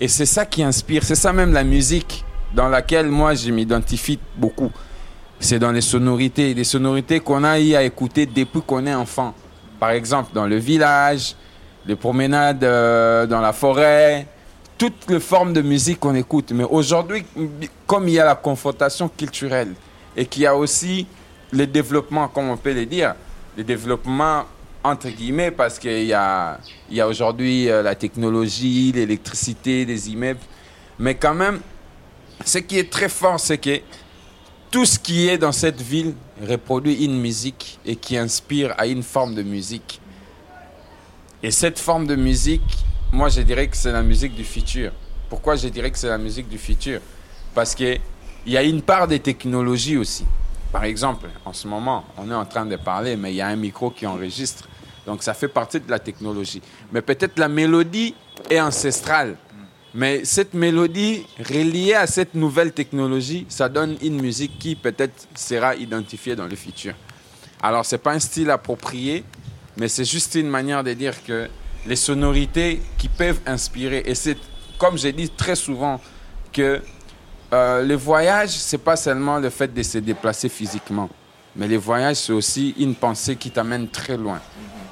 Et 0.01 0.09
c'est 0.09 0.25
ça 0.25 0.45
qui 0.45 0.61
inspire, 0.61 1.03
c'est 1.03 1.15
ça 1.15 1.31
même 1.31 1.53
la 1.53 1.63
musique 1.63 2.25
dans 2.53 2.67
laquelle 2.67 3.07
moi 3.07 3.33
je 3.33 3.49
m'identifie 3.51 4.19
beaucoup. 4.35 4.71
C'est 5.39 5.57
dans 5.59 5.71
les 5.71 5.79
sonorités, 5.81 6.53
les 6.53 6.65
sonorités 6.65 7.21
qu'on 7.21 7.45
a 7.45 7.57
eu 7.61 7.75
à 7.75 7.83
écouter 7.83 8.25
depuis 8.25 8.61
qu'on 8.61 8.85
est 8.85 8.93
enfant. 8.93 9.33
Par 9.79 9.91
exemple, 9.91 10.31
dans 10.33 10.45
le 10.45 10.57
village, 10.57 11.35
les 11.85 11.95
promenades 11.95 12.63
euh, 12.65 13.25
dans 13.25 13.39
la 13.39 13.53
forêt, 13.53 14.27
toutes 14.77 15.09
les 15.09 15.21
formes 15.21 15.53
de 15.53 15.61
musique 15.61 16.01
qu'on 16.01 16.15
écoute. 16.15 16.51
Mais 16.53 16.65
aujourd'hui, 16.65 17.23
comme 17.87 18.09
il 18.09 18.15
y 18.15 18.19
a 18.19 18.25
la 18.25 18.35
confrontation 18.35 19.07
culturelle 19.07 19.73
et 20.17 20.25
qu'il 20.25 20.43
y 20.43 20.45
a 20.45 20.55
aussi 20.57 21.07
le 21.53 21.65
développement, 21.67 22.27
comme 22.27 22.49
on 22.49 22.57
peut 22.57 22.73
le 22.73 22.85
dire, 22.85 23.15
le 23.57 23.63
développement 23.63 24.43
entre 24.83 25.09
guillemets, 25.09 25.51
parce 25.51 25.77
qu'il 25.77 26.05
y 26.05 26.13
a, 26.13 26.59
y 26.89 27.01
a 27.01 27.07
aujourd'hui 27.07 27.69
euh, 27.69 27.81
la 27.81 27.95
technologie, 27.95 28.91
l'électricité, 28.93 29.85
les 29.85 30.09
immeubles. 30.09 30.39
Mais 30.97 31.15
quand 31.15 31.33
même, 31.33 31.59
ce 32.45 32.59
qui 32.59 32.77
est 32.77 32.89
très 32.89 33.09
fort, 33.09 33.39
c'est 33.39 33.57
que 33.57 33.81
tout 34.71 34.85
ce 34.85 34.99
qui 34.99 35.27
est 35.27 35.37
dans 35.37 35.51
cette 35.51 35.81
ville 35.81 36.13
reproduit 36.47 37.03
une 37.03 37.19
musique 37.19 37.79
et 37.85 37.95
qui 37.95 38.17
inspire 38.17 38.73
à 38.77 38.85
une 38.85 39.03
forme 39.03 39.35
de 39.35 39.43
musique. 39.43 39.99
Et 41.41 41.51
cette 41.51 41.79
forme 41.79 42.05
de 42.05 42.15
musique, 42.15 42.85
moi 43.11 43.29
je 43.29 43.41
dirais 43.41 43.67
que 43.67 43.75
c'est 43.75 43.91
la 43.91 44.03
musique 44.03 44.35
du 44.35 44.43
futur. 44.43 44.91
Pourquoi 45.29 45.55
je 45.55 45.67
dirais 45.67 45.89
que 45.89 45.97
c'est 45.97 46.09
la 46.09 46.17
musique 46.17 46.47
du 46.47 46.57
futur? 46.57 47.01
Parce 47.55 47.73
qu'il 47.73 47.99
y 48.45 48.57
a 48.57 48.63
une 48.63 48.81
part 48.81 49.07
des 49.07 49.19
technologies 49.19 49.97
aussi. 49.97 50.25
Par 50.71 50.83
exemple, 50.83 51.27
en 51.45 51.53
ce 51.53 51.67
moment, 51.67 52.05
on 52.17 52.29
est 52.29 52.35
en 52.35 52.45
train 52.45 52.65
de 52.65 52.75
parler, 52.75 53.15
mais 53.15 53.33
il 53.33 53.37
y 53.37 53.41
a 53.41 53.47
un 53.47 53.55
micro 53.55 53.89
qui 53.89 54.05
enregistre. 54.05 54.68
Donc 55.09 55.23
ça 55.23 55.33
fait 55.33 55.47
partie 55.47 55.79
de 55.79 55.89
la 55.89 55.97
technologie. 55.97 56.61
Mais 56.91 57.01
peut-être 57.01 57.39
la 57.39 57.47
mélodie 57.47 58.13
est 58.47 58.61
ancestrale. 58.61 59.37
Mais 59.95 60.23
cette 60.23 60.53
mélodie 60.53 61.25
reliée 61.39 61.95
à 61.95 62.05
cette 62.05 62.35
nouvelle 62.35 62.73
technologie, 62.73 63.47
ça 63.49 63.69
donne 63.69 63.97
une 64.03 64.21
musique 64.21 64.59
qui 64.59 64.75
peut-être 64.75 65.27
sera 65.33 65.73
identifiée 65.75 66.35
dans 66.35 66.45
le 66.45 66.55
futur. 66.55 66.93
Alors 67.59 67.87
c'est 67.87 67.97
pas 67.97 68.11
un 68.11 68.19
style 68.19 68.51
approprié, 68.51 69.23
mais 69.77 69.87
c'est 69.87 70.05
juste 70.05 70.35
une 70.35 70.47
manière 70.47 70.83
de 70.83 70.93
dire 70.93 71.23
que 71.23 71.47
les 71.87 71.95
sonorités 71.95 72.79
qui 72.99 73.07
peuvent 73.07 73.39
inspirer, 73.47 74.03
et 74.05 74.13
c'est 74.13 74.37
comme 74.77 74.95
j'ai 74.95 75.11
dit 75.11 75.31
très 75.31 75.55
souvent 75.55 75.99
que 76.53 76.83
euh, 77.51 77.83
le 77.83 77.95
voyage, 77.95 78.49
c'est 78.49 78.77
pas 78.77 78.95
seulement 78.95 79.39
le 79.39 79.49
fait 79.49 79.73
de 79.73 79.81
se 79.81 79.97
déplacer 79.97 80.49
physiquement, 80.49 81.09
mais 81.55 81.67
le 81.67 81.77
voyage, 81.77 82.17
c'est 82.17 82.33
aussi 82.33 82.75
une 82.77 82.93
pensée 82.93 83.35
qui 83.37 83.49
t'amène 83.49 83.89
très 83.89 84.15
loin. 84.15 84.39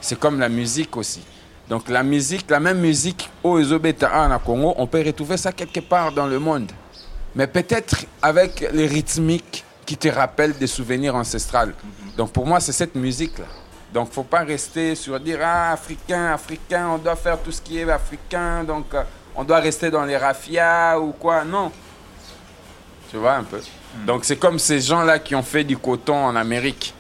C'est 0.02 0.20
comme 0.20 0.39
la 0.39 0.50
musique 0.50 0.95
aussi. 0.98 1.22
Donc 1.70 1.89
la 1.89 2.04
musique, 2.04 2.50
la 2.50 2.60
même 2.60 2.80
musique 2.80 3.30
au 3.43 3.60
Ezobeta 3.60 4.10
en 4.14 4.39
Congo, 4.39 4.74
on 4.78 4.88
peut 4.88 5.04
retrouver 5.06 5.38
ça 5.38 5.52
quelque 5.52 5.82
part 5.82 6.12
dans 6.12 6.28
le 6.28 6.39
monde. 6.39 6.72
Mais 7.36 7.48
peut-être 7.48 8.06
avec 8.22 8.66
les 8.72 8.88
rythmiques 8.88 9.66
qui 9.86 9.98
te 9.98 10.08
rappellent 10.08 10.58
des 10.58 10.68
souvenirs 10.68 11.16
ancestrales. 11.16 11.74
Donc 12.16 12.32
pour 12.32 12.45
moi, 12.45 12.60
c'est 12.60 12.72
cette 12.72 12.95
musique-là. 12.95 13.45
Donc 13.93 14.12
faut 14.12 14.24
pas 14.24 14.43
rester 14.43 14.95
sur 14.95 15.20
dire 15.20 15.39
ah 15.41 15.72
africain, 15.72 16.34
africain, 16.34 16.89
on 16.89 16.98
doit 16.98 17.16
faire 17.16 17.39
tout 17.39 17.52
ce 17.52 17.62
qui 17.62 17.80
est 17.80 17.89
africain, 17.89 18.64
donc 18.64 18.93
euh, 18.93 19.04
on 19.36 19.43
doit 19.43 19.60
rester 19.60 19.89
dans 19.89 20.04
les 20.04 20.18
rafias 20.18 21.00
ou 21.00 21.14
quoi. 21.14 21.43
Non. 21.43 21.72
Tu 23.10 23.18
vois 23.18 23.36
un 23.36 23.43
peu. 23.43 23.62
Donc 24.06 24.26
c'est 24.26 24.36
comme 24.36 24.60
ces 24.60 24.82
gens-là 24.82 25.20
qui 25.20 25.36
ont 25.36 25.43
fait 25.43 25.64
du 25.64 25.78
coton 25.78 26.26
en 26.26 26.36
Amérique. 26.36 26.93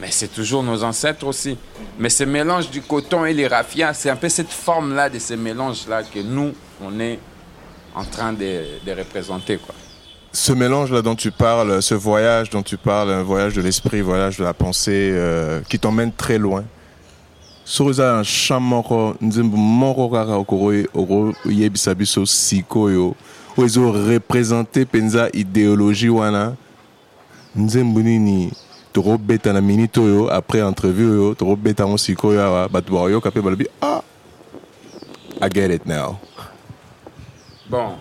Mais 0.00 0.08
c'est 0.10 0.28
toujours 0.28 0.62
nos 0.62 0.82
ancêtres 0.82 1.26
aussi. 1.26 1.58
Mais 1.98 2.08
ce 2.08 2.24
mélange 2.24 2.70
du 2.70 2.80
coton 2.80 3.24
et 3.26 3.34
les 3.34 3.46
rafias, 3.46 3.92
c'est 3.92 4.08
un 4.08 4.16
peu 4.16 4.28
cette 4.28 4.50
forme-là 4.50 5.10
de 5.10 5.18
ces 5.18 5.36
mélanges-là 5.36 6.02
que 6.04 6.20
nous, 6.20 6.52
on 6.82 6.98
est 7.00 7.18
en 7.94 8.04
train 8.04 8.32
de, 8.32 8.62
de 8.86 8.92
représenter. 8.92 9.58
Quoi. 9.58 9.74
Ce 10.32 10.52
mélange-là 10.52 11.02
dont 11.02 11.16
tu 11.16 11.30
parles, 11.30 11.82
ce 11.82 11.94
voyage 11.94 12.48
dont 12.50 12.62
tu 12.62 12.76
parles, 12.78 13.10
un 13.10 13.22
voyage 13.22 13.52
de 13.54 13.60
l'esprit, 13.60 14.00
voyage 14.00 14.38
de 14.38 14.44
la 14.44 14.54
pensée, 14.54 15.10
euh, 15.12 15.60
qui 15.68 15.78
t'emmène 15.78 16.12
très 16.12 16.38
loin. 16.38 16.64
champ 18.24 18.60
moko 18.60 19.16
nzembo 19.20 19.56
moko 19.56 20.08
kaka 20.08 20.32
okoko- 20.32 20.88
okoyebisa 20.94 21.94
biso 21.94 22.26
sikoyo 22.26 23.14
oyo 23.56 23.66
ezorepresente 23.66 24.84
mpenza 24.84 25.28
idéologie 25.32 26.08
wana 26.08 26.56
nzembo 27.54 28.00
nini? 28.00 28.50
Tokobeta 28.92 29.52
na 29.52 29.60
minute 29.60 29.98
oyo 30.00 30.28
après 30.32 30.62
entrevue 30.62 31.06
oyo 31.06 31.34
tokobeta 31.34 31.82
yango 31.82 31.98
sikoyo 31.98 32.42
awa 32.42 32.68
bato 32.68 32.92
bakoyoka 32.92 33.30
mpe 33.30 33.42
balobi 33.42 33.66
ah 33.82 34.02
i 35.40 35.48
get 35.48 35.70
it 35.70 35.86
now. 35.86 36.18
Bon, 37.70 37.94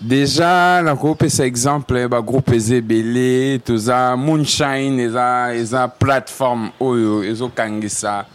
déjà, 0.00 0.82
nakopesa 0.82 1.46
exemple 1.46 2.08
bagroupe 2.08 2.54
eza 2.54 2.76
ebele 2.76 3.58
toza 3.58 4.16
moonshine 4.16 5.02
eza 5.02 5.54
eza 5.54 5.88
plateforme 5.88 6.70
oyo 6.80 7.24
ezokangisa 7.24 8.26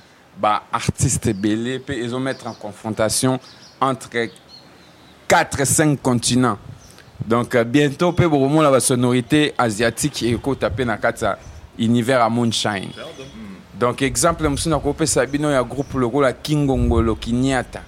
baartiste 0.42 1.30
ebele 1.30 1.78
mpe 1.80 1.94
ezomettre 2.04 2.48
en 2.48 2.54
confrontation 2.54 3.40
entre 3.80 4.30
4 5.28 5.66
5 5.66 6.02
continents. 6.02 6.58
Donc 7.28 7.56
euh, 7.56 7.64
bientôt 7.64 8.12
mpe 8.12 8.28
bokomona 8.28 8.72
basonorité 8.72 9.54
asiatique 9.58 10.24
ekota 10.24 10.70
mpe 10.70 10.86
na 10.86 10.98
kati 10.98 11.26
ya 11.26 11.38
univers 11.80 12.20
ya 12.20 12.30
moonshine. 12.30 12.90
Donc 13.80 14.02
exemple 14.02 14.48
mosusu 14.50 14.70
nakopesa 14.70 15.26
bino 15.26 15.52
ya 15.52 15.64
groupe 15.64 15.98
lokola 15.98 16.34
kingongolo 16.34 17.16
kinyata 17.16 17.82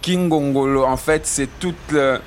kingongolo 0.00 0.84
en 0.84 0.96
fait 0.96 1.22
c'est 1.26 1.48
toute 1.60 1.92
le, 1.92 2.20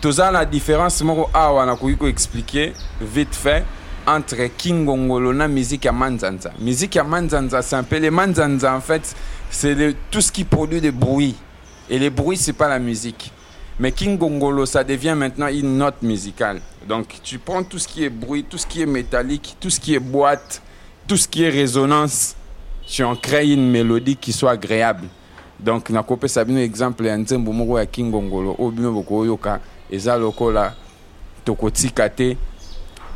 toza 0.00 0.30
na 0.30 0.44
différence? 0.44 1.02
Moko 1.02 1.30
awa 1.32 1.66
nakoki 1.66 1.96
koexpliquer 1.96 2.72
vite 3.00 3.34
fait 3.34 3.64
entre 4.06 4.48
kingongolo 4.56 5.32
na 5.32 5.48
musique 5.48 5.84
ya 5.86 5.92
manzanza. 5.92 6.52
Musique 6.60 6.94
ya 6.96 7.04
manzanza 7.04 7.62
c'est 7.62 7.76
un 7.76 7.82
peu 7.84 7.96
les 7.98 8.10
manzanza 8.10 8.74
en 8.74 8.80
fait 8.80 9.14
c'est 9.50 9.74
le- 9.74 9.94
tout 10.10 10.20
ce 10.20 10.30
qui 10.30 10.44
produit 10.44 10.80
des 10.80 10.92
bruits. 10.92 11.34
Et 11.88 11.98
les 11.98 12.10
bruits 12.10 12.36
c'est 12.36 12.52
pas 12.52 12.68
la 12.68 12.78
musique 12.78 13.32
mais 13.78 13.92
kingongolo 13.92 14.66
ça 14.66 14.84
devient 14.84 15.14
maintenant 15.16 15.48
une 15.48 15.78
note 15.78 16.02
musicale. 16.02 16.60
Donc 16.88 17.20
tu 17.22 17.38
prends 17.38 17.62
tout 17.62 17.78
ce 17.78 17.88
qui 17.88 18.04
est 18.04 18.10
bruit 18.10 18.44
tout 18.44 18.58
ce 18.58 18.66
qui 18.66 18.82
est 18.82 18.86
métallique 18.86 19.56
tout 19.60 19.70
ce 19.70 19.80
qui 19.80 19.94
est 19.94 20.00
boîte 20.00 20.62
tout 21.06 21.16
ce 21.16 21.28
qui 21.28 21.42
est 21.44 21.50
résonance 21.50 22.36
tu 22.86 23.02
en 23.02 23.16
crées 23.16 23.52
une 23.52 23.68
mélodie 23.70 24.16
qui 24.16 24.32
soit 24.32 24.52
agréable. 24.52 25.08
Donc 25.58 25.90
nakopesa 25.90 26.44
bino 26.44 26.60
exemple 26.60 27.06
ya 27.06 27.16
nzembo 27.16 27.52
moko 27.52 27.78
ya 27.78 27.86
kingongolo 27.86 28.54
oyo 28.58 28.70
bino 28.70 28.92
bokoyoka 28.92 29.60
eza 29.90 30.16
lokola 30.16 30.74
tokotika 31.44 32.08
te 32.08 32.36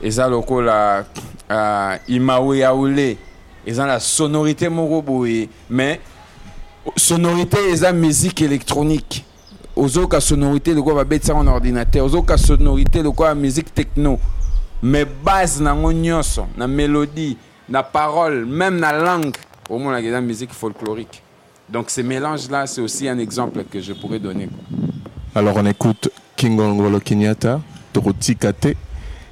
eza 0.03 0.29
lokola 0.29 1.05
uh, 1.51 2.11
imawe 2.11 2.59
yaule 2.59 3.17
eza 3.67 3.87
na 3.87 4.01
sonorité 4.01 4.69
moko 4.69 5.03
boye 5.03 5.49
mais 5.69 6.01
sonorité 6.97 7.59
eza 7.71 7.93
musique 7.93 8.41
électronique 8.41 9.25
ozoyoka 9.81 10.21
sonorité 10.21 10.75
lokola 10.75 10.97
babeti 10.97 11.31
yango 11.31 11.43
na 11.43 11.53
ordinateur 11.53 12.05
ozoyoka 12.05 12.37
sonorité 12.37 13.03
lokola 13.03 13.35
musique 13.35 13.73
techno 13.75 14.19
mais 14.83 15.07
base 15.25 15.61
nango 15.61 15.93
nyonso 15.93 16.47
na 16.57 16.67
mélodie 16.69 17.37
na 17.69 17.83
parole 17.83 18.45
même 18.45 18.79
na 18.79 18.93
langue 18.93 19.37
omonaka 19.71 20.07
eza 20.07 20.21
musique 20.21 20.53
folklorique 20.53 21.23
donc 21.69 21.91
ce 21.91 22.03
mélange 22.03 22.51
là 22.51 22.67
c'est 22.67 22.81
aussi 22.81 23.09
un 23.09 23.19
exemple 23.19 23.65
que 23.71 23.81
je 23.81 23.93
pourrais 23.93 24.19
donner. 24.19 24.49
Alors 25.35 25.55
on 25.57 25.67
écoute 25.67 26.11
Kingongolo 26.37 26.99
Kinyata, 26.99 27.61
Tokotika 27.93 28.53
Te. 28.53 28.75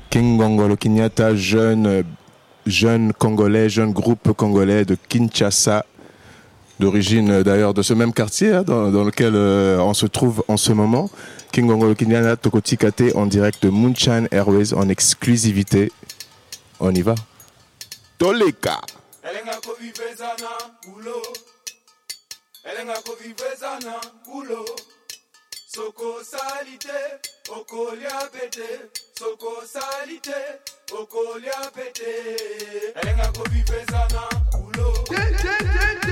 Kingongolo 0.08 0.76
Kinyata, 0.76 1.34
jeune, 1.34 2.04
jeune 2.64 3.12
congolais, 3.12 3.68
jeune 3.68 3.92
groupe 3.92 4.32
congolais 4.36 4.84
de 4.84 4.96
Kinshasa, 5.08 5.84
d'origine 6.80 7.30
euh, 7.30 7.42
d'ailleurs 7.42 7.74
de 7.74 7.82
ce 7.82 7.94
même 7.94 8.12
quartier 8.12 8.52
hein, 8.52 8.62
dans, 8.62 8.90
dans 8.90 9.04
lequel 9.04 9.34
euh, 9.34 9.78
on 9.78 9.94
se 9.94 10.06
trouve 10.06 10.44
en 10.48 10.56
ce 10.56 10.72
moment. 10.72 11.10
Kingongolo 11.52 11.94
Kinyata, 11.94 12.36
Tokotika 12.36 12.92
Te 12.92 13.16
en 13.16 13.26
direct 13.26 13.62
de 13.62 13.70
Moonshine 13.70 14.28
Airways 14.30 14.74
en 14.74 14.88
exclusivité. 14.88 15.92
On 16.80 16.94
y 16.94 17.02
va. 17.02 17.14
Toleka. 18.18 18.80
soko 25.78 26.24
sali 26.24 26.76
te 26.78 27.00
okolia 27.56 28.18
pete 28.32 28.68
soko 29.18 29.52
sali 29.72 30.18
te 30.20 30.40
okolia 31.00 31.70
pete 31.74 32.10
elenga 33.02 33.32
kovivezana 33.36 34.22
ulo 34.64 34.88
elenga 35.22 36.07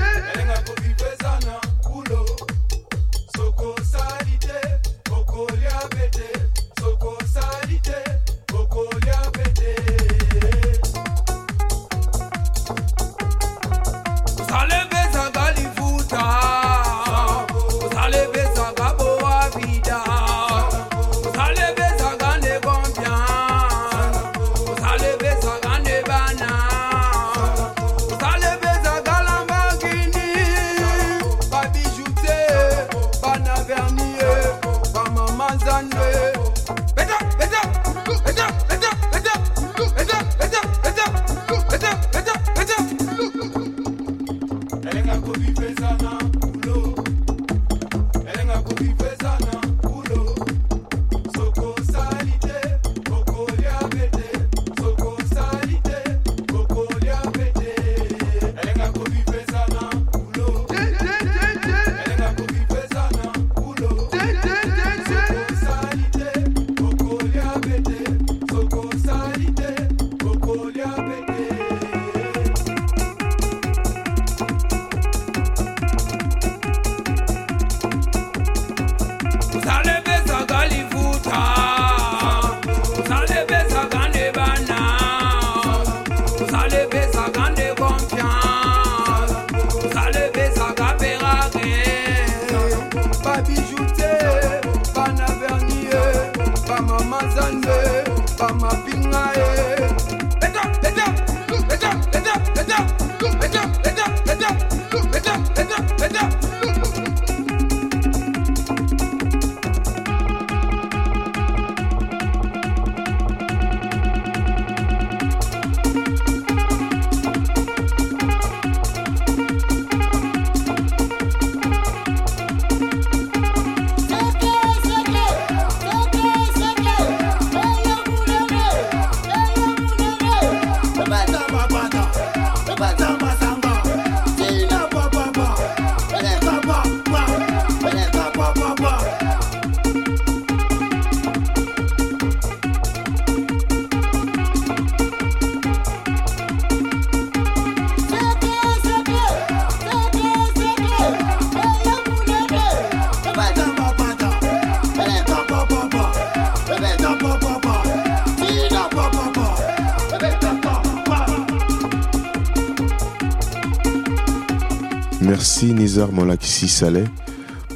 Saleh 166.77 167.05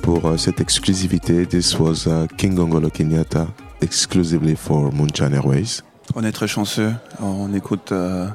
pour 0.03 0.25
euh, 0.27 0.37
cette 0.37 0.61
exclusivité. 0.61 1.47
This 1.47 1.77
was 1.79 2.05
uh, 2.07 2.27
King 2.37 2.53
Gongolo 2.55 2.89
Kenyatta 2.91 3.47
exclusively 3.81 4.55
for 4.55 4.91
Moonshine 4.93 5.33
Airways. 5.33 5.81
On 6.15 6.23
est 6.23 6.31
très 6.31 6.47
chanceux, 6.47 6.93
on 7.19 7.51
écoute 7.55 7.91
euh, 7.91 8.27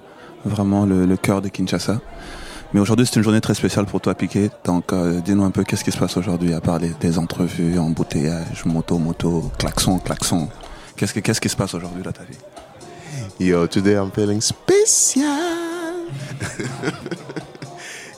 vraiment 0.44 0.84
le, 0.86 1.06
le 1.06 1.16
cœur 1.16 1.40
de 1.40 1.48
Kinshasa. 1.48 2.00
Mais 2.74 2.80
aujourd'hui, 2.80 3.06
c'est 3.06 3.14
une 3.16 3.22
journée 3.22 3.40
très 3.40 3.54
spéciale 3.54 3.86
pour 3.86 4.00
toi, 4.00 4.14
Piqué. 4.16 4.50
Donc, 4.64 4.92
euh, 4.92 5.20
dis-nous 5.20 5.44
un 5.44 5.52
peu 5.52 5.62
qu'est-ce 5.62 5.84
qui 5.84 5.92
se 5.92 5.98
passe 5.98 6.16
aujourd'hui, 6.16 6.52
à 6.52 6.60
part 6.60 6.80
les, 6.80 6.90
des 7.00 7.16
entrevues, 7.16 7.78
embouteillages, 7.78 8.64
moto, 8.64 8.98
moto, 8.98 9.52
klaxon, 9.58 9.98
klaxon. 10.00 10.48
Qu'est-ce, 10.96 11.14
que- 11.14 11.20
qu'est-ce 11.20 11.40
qui 11.40 11.48
se 11.48 11.56
passe 11.56 11.74
aujourd'hui 11.74 12.02
dans 12.02 12.10
ta 12.12 12.24
vie? 12.24 12.38
Yo, 13.38 13.66
today 13.68 13.94
I'm 13.94 14.10
feeling 14.10 14.40
special. 14.40 15.30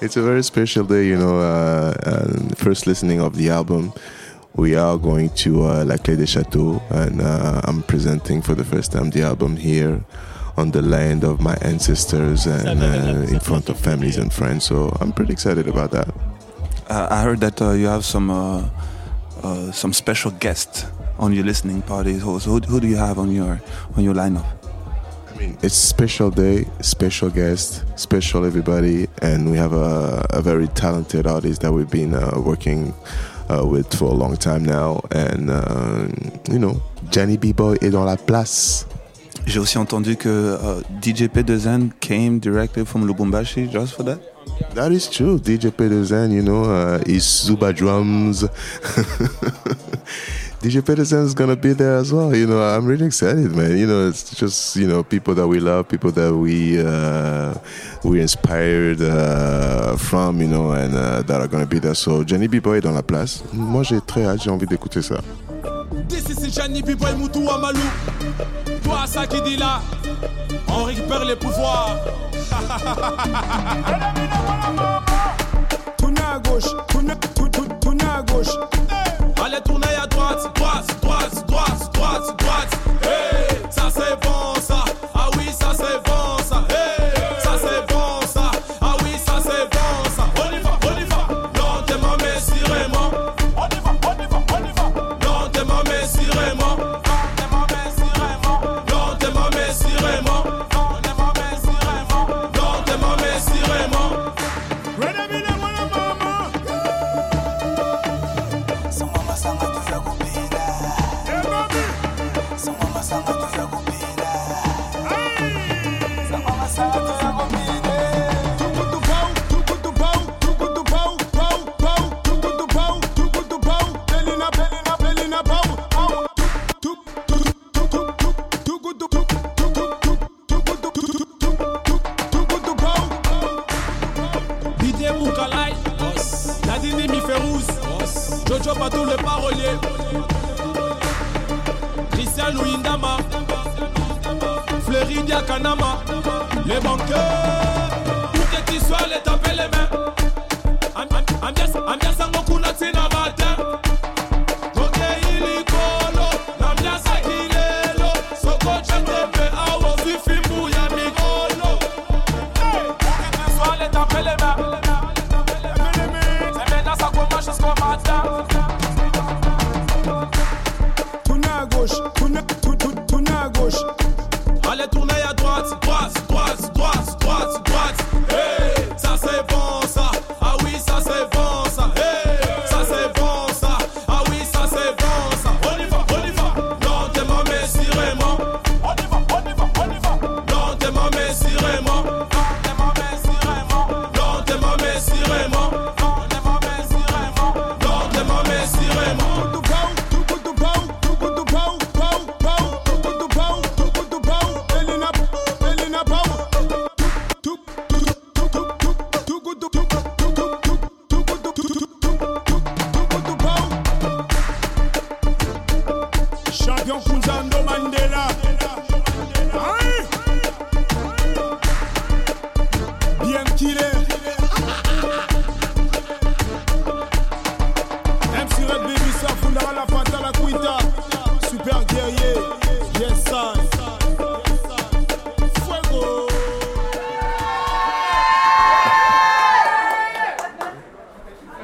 it's 0.00 0.16
a 0.16 0.22
very 0.22 0.42
special 0.42 0.84
day, 0.84 1.06
you 1.06 1.16
know. 1.16 1.40
Uh, 1.40 1.94
uh, 2.04 2.54
first 2.54 2.86
listening 2.86 3.20
of 3.20 3.36
the 3.36 3.50
album, 3.50 3.92
we 4.54 4.76
are 4.76 4.96
going 4.98 5.30
to 5.30 5.64
uh, 5.64 5.84
La 5.84 5.96
Clé 5.96 6.16
des 6.16 6.26
Châteaux, 6.26 6.80
and 6.90 7.20
uh, 7.20 7.60
I'm 7.64 7.82
presenting 7.82 8.42
for 8.42 8.54
the 8.54 8.64
first 8.64 8.92
time 8.92 9.10
the 9.10 9.22
album 9.22 9.56
here 9.56 10.04
on 10.56 10.70
the 10.70 10.82
land 10.82 11.24
of 11.24 11.40
my 11.40 11.56
ancestors 11.62 12.46
and 12.46 12.82
uh, 12.82 13.32
in 13.32 13.40
front 13.40 13.68
of 13.68 13.78
families 13.78 14.16
and 14.16 14.32
friends. 14.32 14.64
So 14.64 14.96
I'm 15.00 15.12
pretty 15.12 15.32
excited 15.32 15.68
about 15.68 15.90
that. 15.92 16.08
I 16.90 17.22
heard 17.22 17.40
that 17.40 17.60
you 17.60 17.86
have 17.86 18.04
some 18.04 18.30
some 19.72 19.92
special 19.92 20.30
guests 20.32 20.86
on 21.18 21.32
your 21.32 21.44
listening 21.44 21.82
parties. 21.82 22.22
Who, 22.22 22.38
who 22.38 22.80
do 22.80 22.86
you 22.86 22.96
have 22.96 23.18
on 23.18 23.30
your 23.30 23.60
on 23.96 24.04
your 24.04 24.14
lineup? 24.14 24.57
It's 25.40 25.62
a 25.62 25.68
special 25.70 26.30
day, 26.30 26.66
special 26.80 27.30
guest, 27.30 27.84
special 27.96 28.44
everybody, 28.44 29.06
and 29.22 29.50
we 29.50 29.56
have 29.56 29.72
a, 29.72 30.26
a 30.30 30.42
very 30.42 30.66
talented 30.68 31.28
artist 31.28 31.62
that 31.62 31.72
we've 31.72 31.90
been 31.90 32.14
uh, 32.14 32.40
working 32.44 32.92
uh, 33.48 33.64
with 33.64 33.94
for 33.94 34.06
a 34.06 34.14
long 34.14 34.36
time 34.36 34.64
now. 34.64 35.00
And, 35.12 35.48
uh, 35.50 36.08
you 36.50 36.58
know, 36.58 36.82
Jenny 37.10 37.36
B-Boy 37.36 37.76
est 37.80 37.90
dans 37.90 38.04
la 38.04 38.16
place. 38.16 38.86
J'ai 39.46 39.60
aussi 39.60 39.78
entendu 39.78 40.16
que 40.16 40.28
uh, 40.28 40.82
DJ 41.00 41.28
P2N 41.28 41.92
came 42.00 42.38
directly 42.40 42.84
from 42.84 43.06
Lubumbashi 43.06 43.70
just 43.70 43.94
for 43.94 44.02
that. 44.02 44.18
That 44.74 44.92
is 44.92 45.08
true. 45.08 45.38
DJ 45.38 45.70
Pedersen, 45.70 46.32
you 46.32 46.42
know, 46.42 46.64
uh, 46.64 47.00
is 47.06 47.22
Zuba 47.24 47.72
drums. 47.72 48.44
DJ 50.60 50.84
Pedersen 50.84 51.24
is 51.24 51.34
gonna 51.34 51.54
be 51.54 51.72
there 51.72 51.96
as 51.98 52.12
well? 52.12 52.34
You 52.34 52.46
know, 52.46 52.60
I'm 52.60 52.84
really 52.84 53.06
excited, 53.06 53.54
man. 53.54 53.76
You 53.78 53.86
know, 53.86 54.08
it's 54.08 54.34
just 54.34 54.74
you 54.74 54.88
know 54.88 55.04
people 55.04 55.34
that 55.34 55.46
we 55.46 55.60
love, 55.60 55.88
people 55.88 56.10
that 56.12 56.34
we 56.34 56.80
uh, 56.84 57.54
we 58.02 58.20
inspired 58.20 59.00
uh, 59.00 59.96
from, 59.96 60.40
you 60.40 60.48
know, 60.48 60.72
and 60.72 60.96
uh, 60.96 61.22
that 61.22 61.40
are 61.40 61.46
gonna 61.46 61.64
be 61.66 61.78
there. 61.78 61.94
So 61.94 62.24
Johnny 62.24 62.48
B 62.48 62.60
Boy 62.60 62.78
est 62.78 62.80
dans 62.80 62.92
la 62.94 63.02
place. 63.02 63.44
Moi, 63.52 63.84
j'ai 63.84 64.00
très 64.00 64.24
hâte, 64.24 64.42
j'ai 64.42 64.50
envie 64.50 64.66
d'écouter 64.66 65.00
ça. 65.00 65.20
This 66.08 66.28
is 66.30 66.50
Johnny 66.50 66.82
B-Boy 66.82 67.14
Moutou 67.16 67.48
Amalou. 67.50 67.78
Toi, 68.82 69.06
ça 69.06 69.26
qui 69.26 69.40
dit 69.42 69.56
là, 69.56 69.80
on 70.68 70.84
récupère 70.84 71.24
les 71.24 71.36
pouvoirs. 71.36 71.96
Tournez 75.98 76.20
à 76.20 76.38
gauche, 76.38 76.70
tournez 77.80 78.04
à 78.04 78.22
gauche. 78.22 78.77
party. 80.28 80.57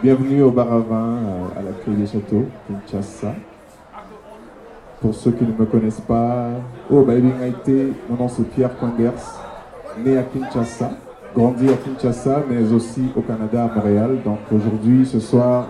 Bienvenue 0.04 0.42
au 0.42 0.50
bar 0.50 0.70
à 0.70 0.80
vin 0.80 1.16
euh, 1.16 1.58
à 1.58 1.62
la 1.62 1.96
des 1.96 2.06
Châteaux, 2.06 2.44
Kinshasa. 2.68 3.34
Pour 5.00 5.14
ceux 5.14 5.30
qui 5.30 5.44
ne 5.44 5.52
me 5.52 5.64
connaissent 5.64 6.02
pas, 6.02 6.50
oh 6.90 7.04
Baby 7.04 7.28
Ngaïté, 7.28 7.90
mon 8.10 8.16
nom 8.16 8.28
c'est 8.28 8.42
Pierre 8.50 8.76
Quangers, 8.76 9.12
né 10.04 10.18
à 10.18 10.24
Kinshasa, 10.24 10.90
grandi 11.34 11.70
à 11.70 11.76
Kinshasa, 11.78 12.42
mais 12.50 12.70
aussi 12.70 13.04
au 13.16 13.22
Canada, 13.22 13.64
à 13.64 13.74
Montréal. 13.74 14.18
Donc 14.22 14.40
aujourd'hui, 14.54 15.06
ce 15.06 15.20
soir, 15.20 15.68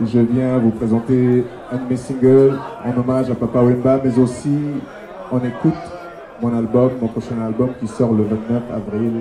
je 0.00 0.20
viens 0.20 0.56
vous 0.56 0.70
présenter 0.70 1.44
un 1.70 1.76
de 1.76 1.86
mes 1.86 1.98
singles 1.98 2.58
en 2.82 2.98
hommage 2.98 3.30
à 3.30 3.34
Papa 3.34 3.60
Wemba, 3.60 4.00
mais 4.02 4.18
aussi 4.18 4.56
on 5.30 5.38
écoute 5.40 5.74
mon 6.40 6.56
album, 6.56 6.92
mon 6.98 7.08
prochain 7.08 7.38
album 7.44 7.72
qui 7.78 7.88
sort 7.88 8.14
le 8.14 8.22
29 8.22 8.62
avril 8.72 9.12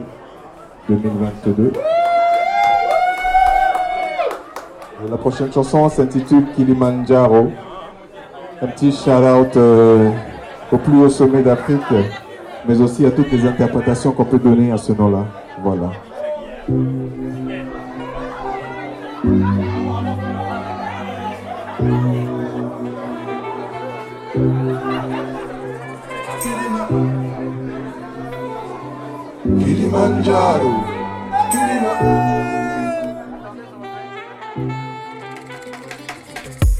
2022. 0.87 1.73
La 5.07 5.17
prochaine 5.17 5.51
chanson 5.51 5.87
s'intitule 5.87 6.43
Kilimanjaro. 6.55 7.51
Un 8.61 8.67
petit 8.67 8.91
shout-out 8.91 9.55
euh, 9.55 10.11
au 10.71 10.77
plus 10.77 10.97
haut 11.01 11.09
sommet 11.09 11.41
d'Afrique, 11.41 11.79
mais 12.67 12.81
aussi 12.81 13.05
à 13.05 13.11
toutes 13.11 13.31
les 13.31 13.45
interprétations 13.47 14.11
qu'on 14.11 14.25
peut 14.25 14.39
donner 14.39 14.73
à 14.73 14.77
ce 14.77 14.91
nom-là. 14.91 15.25
Voilà. 15.63 15.91
Kilimanjaro. 29.59 30.88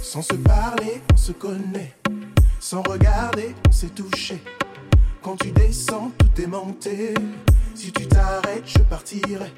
Sans 0.10 0.24
se 0.24 0.34
parler, 0.34 1.04
on 1.14 1.18
se 1.18 1.32
connaît. 1.34 1.94
Sans 2.60 2.82
regarder, 2.82 3.54
on 3.68 3.72
s'est 3.72 3.90
touché. 3.90 4.42
Quand 5.22 5.36
tu 5.36 5.52
descends, 5.52 6.12
tout 6.18 6.42
est 6.42 6.48
monté. 6.48 7.14
Si 7.76 7.92
tu 7.92 8.08
t'arrêtes, 8.08 8.66
je 8.66 8.80
partirai. 8.80 9.54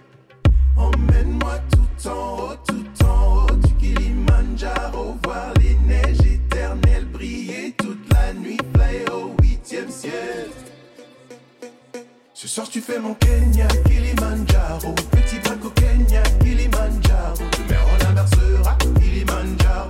Emmène-moi 0.76 1.54
tout 1.72 2.10
en 2.10 2.38
haut, 2.38 2.56
tout 2.68 3.06
en 3.06 3.46
haut 3.46 3.56
du 3.66 3.74
Kilimanjaro. 3.76 5.16
Voir 5.24 5.54
les 5.62 5.76
neiges 5.88 6.20
éternelles 6.20 7.06
briller 7.06 7.74
toute 7.78 8.12
la 8.12 8.34
nuit. 8.34 8.58
Fly 8.76 9.06
au 9.10 9.32
huitième 9.42 9.90
ciel. 9.90 10.50
Ce 12.34 12.50
soir 12.50 12.68
tu 12.68 12.82
fais 12.82 13.00
mon 13.00 13.14
Kenya, 13.14 13.68
Kilimanjaro 13.86 14.96
Petit 15.12 15.40
braque 15.44 15.64
au 15.64 15.70
Kenya, 15.70 16.24
Kilimanjaro 16.42 17.36
Demain 17.38 17.80
on 17.88 18.10
inversera, 18.10 18.78
Kilimanjaro 19.00 19.90